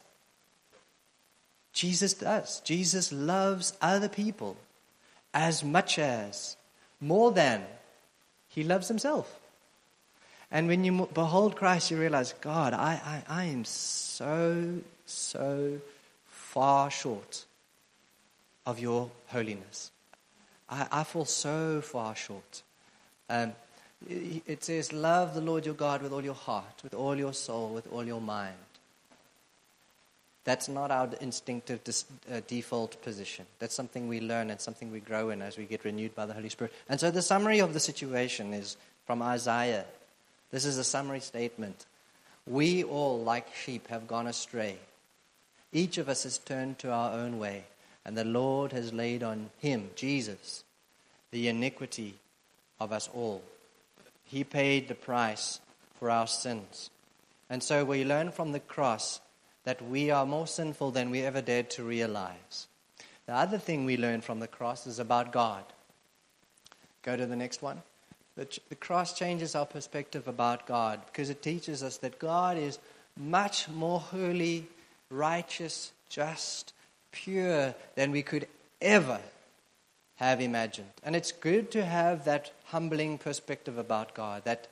Jesus 1.74 2.14
does. 2.14 2.60
Jesus 2.62 3.12
loves 3.12 3.74
other 3.82 4.10
people 4.10 4.58
as 5.34 5.64
much 5.64 5.98
as, 5.98 6.56
more 7.00 7.32
than, 7.32 7.64
he 8.50 8.64
loves 8.64 8.88
himself. 8.88 9.40
And 10.52 10.68
when 10.68 10.84
you 10.84 11.08
behold 11.14 11.56
Christ, 11.56 11.92
you 11.92 11.98
realize, 11.98 12.34
God, 12.42 12.74
I, 12.74 13.24
I, 13.30 13.42
I 13.42 13.44
am 13.46 13.64
so, 13.64 14.82
so 15.06 15.80
far 16.52 16.92
short 16.92 17.46
of 18.66 18.78
your 18.78 19.10
holiness. 19.28 19.92
I, 20.70 20.88
I 20.92 21.04
fall 21.06 21.24
so 21.24 21.80
far 21.80 22.14
short. 22.14 22.64
Um, 23.30 23.54
it 24.10 24.64
says, 24.64 24.92
Love 24.92 25.34
the 25.34 25.42
Lord 25.42 25.66
your 25.66 25.76
God 25.76 26.02
with 26.02 26.12
all 26.12 26.24
your 26.24 26.34
heart, 26.34 26.82
with 26.84 26.94
all 26.94 27.16
your 27.16 27.34
soul, 27.34 27.70
with 27.70 27.88
all 27.94 28.04
your 28.04 28.20
mind. 28.20 28.56
That's 30.44 30.68
not 30.68 30.92
our 30.92 31.10
instinctive 31.22 31.84
dis, 31.86 32.04
uh, 32.30 32.42
default 32.48 33.02
position. 33.02 33.46
That's 33.60 33.76
something 33.76 34.10
we 34.10 34.20
learn 34.20 34.50
and 34.50 34.60
something 34.60 34.92
we 34.92 35.00
grow 35.00 35.30
in 35.30 35.42
as 35.42 35.58
we 35.58 35.66
get 35.66 35.86
renewed 35.86 36.16
by 36.16 36.26
the 36.26 36.34
Holy 36.34 36.50
Spirit. 36.50 36.74
And 36.90 37.00
so 37.00 37.12
the 37.12 37.22
summary 37.22 37.60
of 37.60 37.74
the 37.74 37.80
situation 37.80 38.54
is 38.54 38.76
from 39.06 39.22
Isaiah. 39.22 39.86
This 40.52 40.66
is 40.66 40.78
a 40.78 40.84
summary 40.84 41.22
statement. 41.22 41.86
We 42.46 42.84
all, 42.84 43.22
like 43.22 43.56
sheep, 43.56 43.88
have 43.88 44.08
gone 44.08 44.28
astray. 44.28 44.78
Each 45.74 45.98
of 45.98 46.10
us 46.10 46.24
has 46.24 46.38
turned 46.38 46.80
to 46.80 46.92
our 46.92 47.14
own 47.14 47.40
way, 47.40 47.66
and 48.06 48.18
the 48.18 48.26
Lord 48.26 48.72
has 48.72 48.94
laid 48.94 49.24
on 49.24 49.50
him, 49.60 49.90
Jesus, 49.96 50.64
the 51.32 51.48
iniquity 51.48 52.16
of 52.80 52.92
us 52.92 53.10
all. 53.14 53.42
He 54.26 54.44
paid 54.44 54.88
the 54.88 54.96
price 54.96 55.60
for 56.00 56.10
our 56.10 56.28
sins. 56.28 56.90
And 57.50 57.62
so 57.62 57.86
we 57.86 58.04
learn 58.04 58.32
from 58.32 58.52
the 58.52 58.60
cross 58.60 59.22
that 59.64 59.82
we 59.82 60.10
are 60.10 60.26
more 60.26 60.48
sinful 60.48 60.92
than 60.92 61.12
we 61.12 61.22
ever 61.22 61.42
dared 61.42 61.70
to 61.72 61.84
realize. 61.84 62.68
The 63.26 63.34
other 63.34 63.58
thing 63.58 63.86
we 63.86 63.98
learn 63.98 64.22
from 64.22 64.40
the 64.40 64.48
cross 64.48 64.88
is 64.88 65.00
about 65.00 65.32
God. 65.32 65.64
Go 67.04 67.16
to 67.16 67.26
the 67.26 67.36
next 67.36 67.62
one. 67.62 67.82
The, 68.36 68.48
the 68.70 68.76
cross 68.76 69.14
changes 69.18 69.56
our 69.56 69.66
perspective 69.66 70.28
about 70.28 70.66
God 70.66 71.02
because 71.06 71.30
it 71.30 71.42
teaches 71.42 71.84
us 71.84 71.98
that 71.98 72.20
God 72.20 72.58
is 72.58 72.80
much 73.18 73.70
more 73.70 74.00
holy, 74.00 74.68
righteous, 75.12 75.92
just, 76.10 76.74
pure 77.12 77.76
than 77.96 78.12
we 78.12 78.24
could 78.24 78.48
ever 78.82 79.20
have 80.16 80.42
imagined. 80.42 80.92
And 81.04 81.16
it's 81.16 81.32
good 81.32 81.72
to 81.72 81.86
have 81.86 82.26
that 82.26 82.52
humbling 82.66 83.18
perspective 83.18 83.78
about 83.78 84.14
God, 84.14 84.44
that 84.46 84.68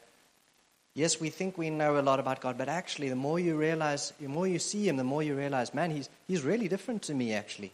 Yes, 0.96 1.20
we 1.20 1.30
think 1.30 1.58
we 1.58 1.70
know 1.70 2.00
a 2.00 2.02
lot 2.02 2.20
about 2.20 2.42
God, 2.42 2.58
but 2.58 2.68
actually, 2.68 3.10
the 3.10 3.16
more 3.16 3.40
you 3.40 3.56
realize, 3.56 4.12
the 4.20 4.28
more 4.28 4.48
you 4.48 4.60
see 4.60 4.88
Him, 4.88 4.98
the 4.98 5.04
more 5.04 5.24
you 5.24 5.36
realize, 5.36 5.74
man, 5.74 5.92
He's, 5.92 6.10
he's 6.28 6.44
really 6.44 6.68
different 6.68 7.04
to 7.04 7.14
me, 7.14 7.34
actually. 7.34 7.72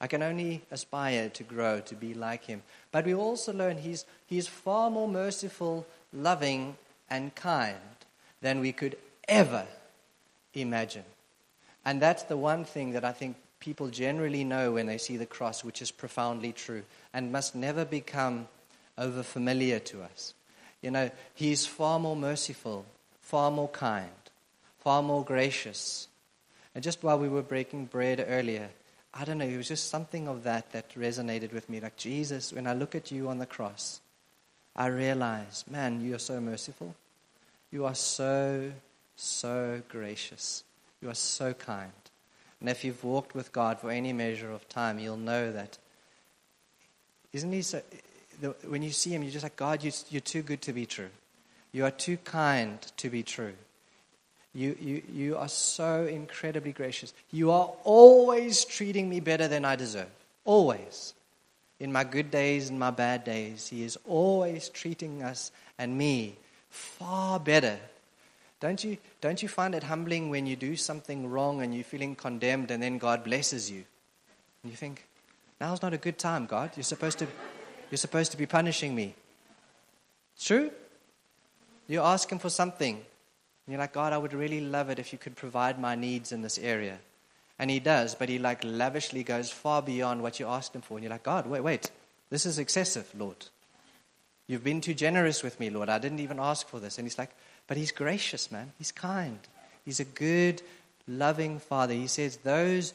I 0.00 0.06
can 0.06 0.22
only 0.22 0.62
aspire 0.70 1.28
to 1.30 1.42
grow, 1.42 1.80
to 1.80 1.94
be 1.94 2.14
like 2.14 2.44
Him. 2.44 2.62
But 2.92 3.06
we 3.06 3.14
also 3.14 3.52
learn 3.52 3.78
He's, 3.78 4.06
he's 4.26 4.46
far 4.46 4.90
more 4.90 5.08
merciful, 5.08 5.86
loving, 6.12 6.76
and 7.10 7.34
kind 7.34 7.76
than 8.40 8.60
we 8.60 8.72
could 8.72 8.96
ever 9.28 9.66
imagine. 10.54 11.04
And 11.84 12.00
that's 12.00 12.24
the 12.24 12.36
one 12.36 12.64
thing 12.64 12.92
that 12.92 13.04
I 13.04 13.12
think 13.12 13.36
people 13.60 13.88
generally 13.88 14.44
know 14.44 14.72
when 14.72 14.86
they 14.86 14.98
see 14.98 15.16
the 15.16 15.26
cross, 15.26 15.64
which 15.64 15.82
is 15.82 15.90
profoundly 15.90 16.52
true 16.52 16.82
and 17.12 17.32
must 17.32 17.54
never 17.54 17.84
become 17.84 18.48
over 18.98 19.22
familiar 19.22 19.78
to 19.80 20.02
us. 20.02 20.34
You 20.82 20.90
know, 20.90 21.10
He's 21.34 21.66
far 21.66 21.98
more 21.98 22.16
merciful, 22.16 22.84
far 23.20 23.50
more 23.50 23.68
kind, 23.68 24.10
far 24.80 25.02
more 25.02 25.24
gracious. 25.24 26.08
And 26.74 26.84
just 26.84 27.02
while 27.02 27.18
we 27.18 27.28
were 27.28 27.42
breaking 27.42 27.86
bread 27.86 28.24
earlier, 28.28 28.68
I 29.12 29.24
don't 29.24 29.38
know, 29.38 29.46
it 29.46 29.56
was 29.56 29.68
just 29.68 29.90
something 29.90 30.26
of 30.26 30.42
that 30.42 30.72
that 30.72 30.92
resonated 30.94 31.52
with 31.52 31.70
me. 31.70 31.80
Like, 31.80 31.96
Jesus, 31.96 32.52
when 32.52 32.66
I 32.66 32.74
look 32.74 32.94
at 32.94 33.12
you 33.12 33.28
on 33.28 33.38
the 33.38 33.46
cross, 33.46 34.00
I 34.74 34.86
realize, 34.86 35.64
man, 35.70 36.00
you 36.00 36.16
are 36.16 36.18
so 36.18 36.40
merciful. 36.40 36.94
You 37.70 37.84
are 37.84 37.94
so, 37.94 38.72
so 39.14 39.82
gracious. 39.88 40.64
You 41.04 41.10
are 41.10 41.14
so 41.14 41.52
kind. 41.52 41.92
And 42.60 42.70
if 42.70 42.82
you've 42.82 43.04
walked 43.04 43.34
with 43.34 43.52
God 43.52 43.78
for 43.78 43.90
any 43.90 44.14
measure 44.14 44.50
of 44.50 44.66
time, 44.70 44.98
you'll 44.98 45.18
know 45.18 45.52
that. 45.52 45.76
Isn't 47.34 47.52
He 47.52 47.60
so? 47.60 47.82
when 48.66 48.82
you 48.82 48.90
see 48.90 49.10
him, 49.10 49.22
you're 49.22 49.30
just 49.30 49.42
like, 49.42 49.56
God, 49.56 49.84
you, 49.84 49.92
you're 50.10 50.20
too 50.20 50.42
good 50.42 50.62
to 50.62 50.72
be 50.72 50.86
true. 50.86 51.10
You 51.72 51.84
are 51.84 51.90
too 51.90 52.16
kind 52.16 52.80
to 52.96 53.10
be 53.10 53.22
true. 53.22 53.52
You, 54.54 54.76
you, 54.80 55.02
you 55.12 55.36
are 55.36 55.48
so 55.48 56.06
incredibly 56.06 56.72
gracious. 56.72 57.12
You 57.30 57.50
are 57.50 57.70
always 57.84 58.64
treating 58.64 59.08
me 59.08 59.20
better 59.20 59.46
than 59.46 59.64
I 59.64 59.76
deserve. 59.76 60.10
Always. 60.44 61.14
In 61.80 61.92
my 61.92 62.04
good 62.04 62.30
days 62.30 62.70
and 62.70 62.78
my 62.78 62.90
bad 62.90 63.24
days, 63.24 63.68
He 63.68 63.84
is 63.84 63.98
always 64.06 64.68
treating 64.68 65.22
us 65.22 65.52
and 65.78 65.98
me 65.98 66.36
far 66.70 67.38
better 67.38 67.78
Don't 68.64 68.82
you, 68.82 68.96
don't 69.20 69.42
you 69.42 69.48
find 69.50 69.74
it 69.74 69.82
humbling 69.82 70.30
when 70.30 70.46
you 70.46 70.56
do 70.56 70.74
something 70.74 71.28
wrong 71.28 71.60
and 71.60 71.74
you're 71.74 71.84
feeling 71.84 72.16
condemned 72.16 72.70
and 72.70 72.82
then 72.82 72.96
God 72.96 73.22
blesses 73.22 73.70
you? 73.70 73.84
And 74.62 74.72
you 74.72 74.76
think, 74.78 75.06
now's 75.60 75.82
not 75.82 75.92
a 75.92 75.98
good 75.98 76.16
time, 76.16 76.46
God. 76.46 76.70
You're 76.74 76.82
supposed 76.82 77.18
to, 77.18 77.26
you're 77.90 77.98
supposed 77.98 78.30
to 78.30 78.38
be 78.38 78.46
punishing 78.46 78.94
me. 78.94 79.16
True. 80.40 80.70
You 81.88 82.00
ask 82.00 82.32
Him 82.32 82.38
for 82.38 82.48
something. 82.48 82.94
And 82.94 83.04
you're 83.68 83.78
like, 83.78 83.92
God, 83.92 84.14
I 84.14 84.16
would 84.16 84.32
really 84.32 84.62
love 84.62 84.88
it 84.88 84.98
if 84.98 85.12
you 85.12 85.18
could 85.18 85.36
provide 85.36 85.78
my 85.78 85.94
needs 85.94 86.32
in 86.32 86.40
this 86.40 86.56
area. 86.56 87.00
And 87.58 87.70
He 87.70 87.80
does, 87.80 88.14
but 88.14 88.30
He 88.30 88.38
like 88.38 88.64
lavishly 88.64 89.24
goes 89.24 89.50
far 89.50 89.82
beyond 89.82 90.22
what 90.22 90.40
you 90.40 90.46
asked 90.46 90.74
Him 90.74 90.80
for. 90.80 90.96
And 90.96 91.04
you're 91.04 91.12
like, 91.12 91.22
God, 91.22 91.46
wait, 91.46 91.60
wait. 91.60 91.90
This 92.30 92.46
is 92.46 92.58
excessive, 92.58 93.10
Lord. 93.14 93.44
You've 94.46 94.64
been 94.64 94.80
too 94.80 94.94
generous 94.94 95.42
with 95.42 95.60
me, 95.60 95.68
Lord. 95.68 95.90
I 95.90 95.98
didn't 95.98 96.20
even 96.20 96.40
ask 96.40 96.66
for 96.66 96.80
this. 96.80 96.96
And 96.96 97.06
He's 97.06 97.18
like, 97.18 97.36
but 97.66 97.76
he's 97.76 97.92
gracious, 97.92 98.50
man. 98.50 98.72
He's 98.78 98.92
kind. 98.92 99.38
He's 99.84 100.00
a 100.00 100.04
good, 100.04 100.62
loving 101.06 101.58
father. 101.58 101.94
He 101.94 102.06
says, 102.06 102.36
Those, 102.38 102.94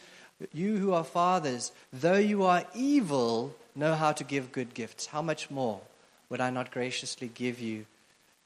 you 0.53 0.77
who 0.77 0.93
are 0.93 1.03
fathers, 1.03 1.71
though 1.91 2.17
you 2.17 2.43
are 2.43 2.65
evil, 2.75 3.55
know 3.75 3.95
how 3.95 4.11
to 4.11 4.23
give 4.23 4.51
good 4.51 4.73
gifts. 4.73 5.07
How 5.07 5.21
much 5.21 5.49
more 5.49 5.81
would 6.29 6.41
I 6.41 6.49
not 6.49 6.71
graciously 6.71 7.29
give 7.33 7.59
you 7.59 7.85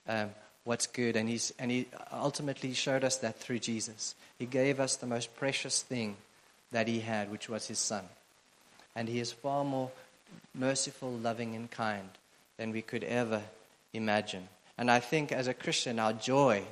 um, 0.07 0.29
what's 0.63 0.87
good? 0.87 1.15
And, 1.15 1.27
he's, 1.27 1.53
and 1.59 1.71
he 1.71 1.87
ultimately 2.11 2.73
showed 2.73 3.03
us 3.03 3.17
that 3.17 3.39
through 3.39 3.59
Jesus. 3.59 4.15
He 4.39 4.45
gave 4.45 4.79
us 4.79 4.95
the 4.95 5.07
most 5.07 5.35
precious 5.35 5.81
thing 5.81 6.15
that 6.71 6.87
he 6.87 7.01
had, 7.01 7.31
which 7.31 7.49
was 7.49 7.67
his 7.67 7.79
son. 7.79 8.05
And 8.95 9.07
he 9.07 9.19
is 9.19 9.31
far 9.31 9.63
more 9.63 9.91
merciful, 10.55 11.11
loving, 11.11 11.55
and 11.55 11.69
kind 11.69 12.09
than 12.57 12.71
we 12.71 12.81
could 12.81 13.03
ever 13.03 13.41
imagine. 13.93 14.47
And 14.77 14.89
I 14.89 14.99
think 14.99 15.31
as 15.31 15.47
a 15.47 15.53
Christian, 15.53 15.99
our 15.99 16.13
joy 16.13 16.63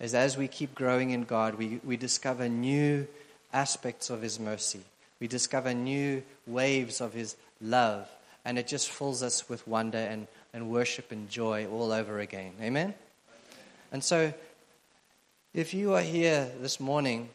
is 0.00 0.14
as 0.14 0.36
we 0.36 0.48
keep 0.48 0.74
growing 0.74 1.10
in 1.10 1.24
God, 1.24 1.54
we, 1.54 1.80
we 1.84 1.96
discover 1.96 2.48
new 2.48 3.06
aspects 3.52 4.10
of 4.10 4.22
His 4.22 4.38
mercy. 4.38 4.80
We 5.20 5.28
discover 5.28 5.74
new 5.74 6.22
waves 6.46 7.00
of 7.00 7.12
His 7.12 7.36
love. 7.60 8.08
And 8.44 8.58
it 8.58 8.66
just 8.66 8.88
fills 8.88 9.22
us 9.22 9.48
with 9.48 9.66
wonder 9.66 9.98
and, 9.98 10.26
and 10.52 10.70
worship 10.70 11.12
and 11.12 11.28
joy 11.28 11.66
all 11.66 11.92
over 11.92 12.20
again. 12.20 12.52
Amen? 12.62 12.94
And 13.92 14.02
so, 14.02 14.32
if 15.54 15.74
you 15.74 15.94
are 15.94 16.02
here 16.02 16.48
this 16.60 16.78
morning 16.78 17.30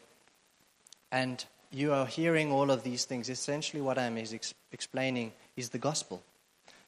and 1.12 1.44
you 1.72 1.94
are 1.94 2.06
hearing 2.06 2.52
all 2.52 2.72
of 2.72 2.84
these 2.84 3.06
things, 3.06 3.30
essentially 3.30 3.82
what 3.82 3.98
I'm 3.98 4.18
ex- 4.18 4.54
explaining 4.72 5.34
is 5.58 5.70
the 5.70 5.78
gospel. 5.78 6.24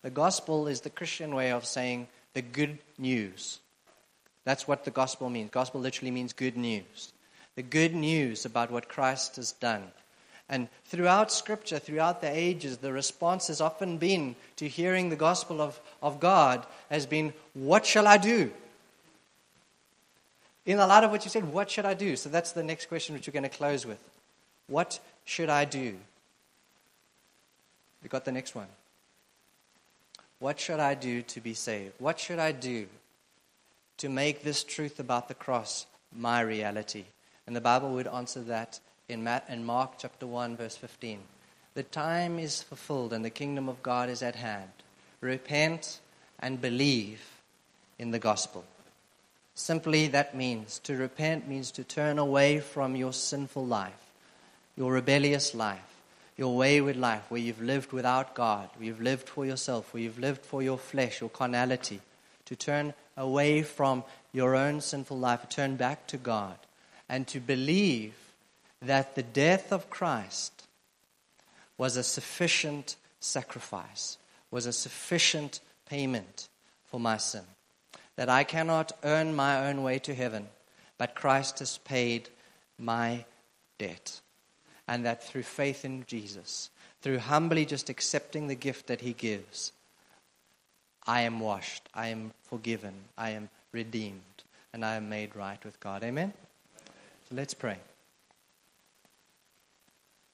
The 0.01 0.11
gospel 0.11 0.67
is 0.67 0.81
the 0.81 0.89
Christian 0.89 1.33
way 1.33 1.51
of 1.51 1.65
saying, 1.65 2.07
the 2.35 2.43
good 2.43 2.77
news. 2.99 3.59
That's 4.43 4.67
what 4.67 4.85
the 4.85 4.91
gospel 4.91 5.29
means. 5.29 5.49
Gospel 5.49 5.81
literally 5.81 6.11
means 6.11 6.33
good 6.33 6.55
news. 6.55 7.13
The 7.55 7.63
good 7.63 7.95
news 7.95 8.45
about 8.45 8.69
what 8.69 8.89
Christ 8.89 9.37
has 9.37 9.53
done. 9.53 9.83
And 10.47 10.67
throughout 10.85 11.31
Scripture, 11.31 11.79
throughout 11.79 12.21
the 12.21 12.29
ages, 12.29 12.77
the 12.77 12.93
response 12.93 13.47
has 13.47 13.61
often 13.61 13.97
been 13.97 14.35
to 14.57 14.67
hearing 14.67 15.09
the 15.09 15.15
gospel 15.15 15.61
of, 15.61 15.79
of 16.03 16.19
God 16.19 16.67
has 16.91 17.07
been, 17.07 17.33
What 17.53 17.85
shall 17.85 18.05
I 18.05 18.17
do? 18.17 18.51
In 20.65 20.77
a 20.77 20.85
lot 20.85 21.03
of 21.03 21.11
what 21.11 21.23
you 21.23 21.31
said, 21.31 21.51
What 21.51 21.71
should 21.71 21.85
I 21.85 21.95
do? 21.95 22.15
So 22.15 22.29
that's 22.29 22.51
the 22.51 22.63
next 22.63 22.87
question 22.87 23.15
which 23.15 23.27
we're 23.27 23.33
going 23.33 23.43
to 23.43 23.49
close 23.49 23.85
with. 23.85 23.97
What 24.67 24.99
should 25.23 25.49
I 25.49 25.65
do? 25.65 25.95
We 28.03 28.09
got 28.09 28.25
the 28.25 28.31
next 28.31 28.53
one. 28.53 28.67
What 30.39 30.59
should 30.59 30.79
I 30.79 30.95
do 30.95 31.21
to 31.21 31.41
be 31.41 31.53
saved? 31.53 31.93
What 31.99 32.19
should 32.19 32.39
I 32.39 32.51
do 32.51 32.87
to 33.97 34.09
make 34.09 34.43
this 34.43 34.63
truth 34.63 34.99
about 34.99 35.27
the 35.27 35.33
cross 35.33 35.85
my 36.15 36.41
reality? 36.41 37.05
And 37.47 37.55
the 37.55 37.61
Bible 37.61 37.91
would 37.93 38.07
answer 38.07 38.41
that 38.43 38.79
in, 39.07 39.23
Mark 39.63 39.93
chapter 39.97 40.27
1, 40.27 40.57
verse 40.57 40.75
15. 40.75 41.19
The 41.73 41.83
time 41.83 42.39
is 42.39 42.63
fulfilled 42.63 43.13
and 43.13 43.23
the 43.23 43.29
kingdom 43.29 43.69
of 43.69 43.83
God 43.83 44.09
is 44.09 44.21
at 44.21 44.35
hand. 44.35 44.71
Repent 45.21 45.99
and 46.39 46.61
believe 46.61 47.21
in 47.97 48.11
the 48.11 48.19
gospel. 48.19 48.65
Simply, 49.53 50.07
that 50.07 50.35
means 50.35 50.79
to 50.79 50.97
repent 50.97 51.47
means 51.47 51.71
to 51.71 51.83
turn 51.83 52.19
away 52.19 52.59
from 52.59 52.95
your 52.95 53.13
sinful 53.13 53.65
life, 53.65 53.93
your 54.75 54.91
rebellious 54.91 55.55
life, 55.55 55.94
your 56.37 56.55
wayward 56.55 56.97
life, 56.97 57.23
where 57.29 57.39
you've 57.39 57.61
lived 57.61 57.93
without 57.93 58.35
God, 58.35 58.69
where 58.75 58.87
you've 58.87 59.01
lived 59.01 59.29
for 59.29 59.45
yourself, 59.45 59.93
where 59.93 60.03
you've 60.03 60.19
lived 60.19 60.45
for 60.45 60.61
your 60.61 60.77
flesh, 60.77 61.21
your 61.21 61.29
carnality, 61.29 62.01
to 62.45 62.55
turn 62.55 62.93
away 63.15 63.63
from 63.63 64.03
your 64.33 64.55
own 64.55 64.81
sinful 64.81 65.17
life, 65.17 65.47
turn 65.49 65.77
back 65.77 66.07
to 66.07 66.17
God, 66.17 66.57
and 67.07 67.25
to 67.27 67.39
believe 67.39 68.13
that 68.81 69.15
the 69.15 69.23
death 69.23 69.71
of 69.71 69.89
Christ 69.89 70.67
was 71.77 71.95
a 71.95 72.03
sufficient 72.03 72.97
sacrifice, 73.19 74.17
was 74.51 74.65
a 74.65 74.73
sufficient 74.73 75.61
payment 75.89 76.49
for 76.85 76.99
my 76.99 77.17
sin. 77.17 77.43
That 78.17 78.29
I 78.29 78.43
cannot 78.43 78.91
earn 79.03 79.35
my 79.35 79.67
own 79.67 79.83
way 79.83 79.99
to 79.99 80.13
heaven, 80.13 80.47
but 80.97 81.15
Christ 81.15 81.59
has 81.59 81.77
paid 81.79 82.29
my 82.77 83.25
debt 83.77 84.21
and 84.87 85.05
that 85.05 85.23
through 85.23 85.43
faith 85.43 85.85
in 85.85 86.05
Jesus, 86.05 86.69
through 87.01 87.19
humbly 87.19 87.65
just 87.65 87.89
accepting 87.89 88.47
the 88.47 88.55
gift 88.55 88.87
that 88.87 89.01
He 89.01 89.13
gives, 89.13 89.71
I 91.07 91.21
am 91.21 91.39
washed, 91.39 91.87
I 91.93 92.07
am 92.07 92.31
forgiven, 92.43 92.93
I 93.17 93.31
am 93.31 93.49
redeemed, 93.71 94.43
and 94.73 94.83
I 94.83 94.95
am 94.95 95.09
made 95.09 95.35
right 95.35 95.63
with 95.63 95.79
God. 95.79 96.03
Amen? 96.03 96.33
So 97.29 97.35
let's 97.35 97.53
pray. 97.53 97.77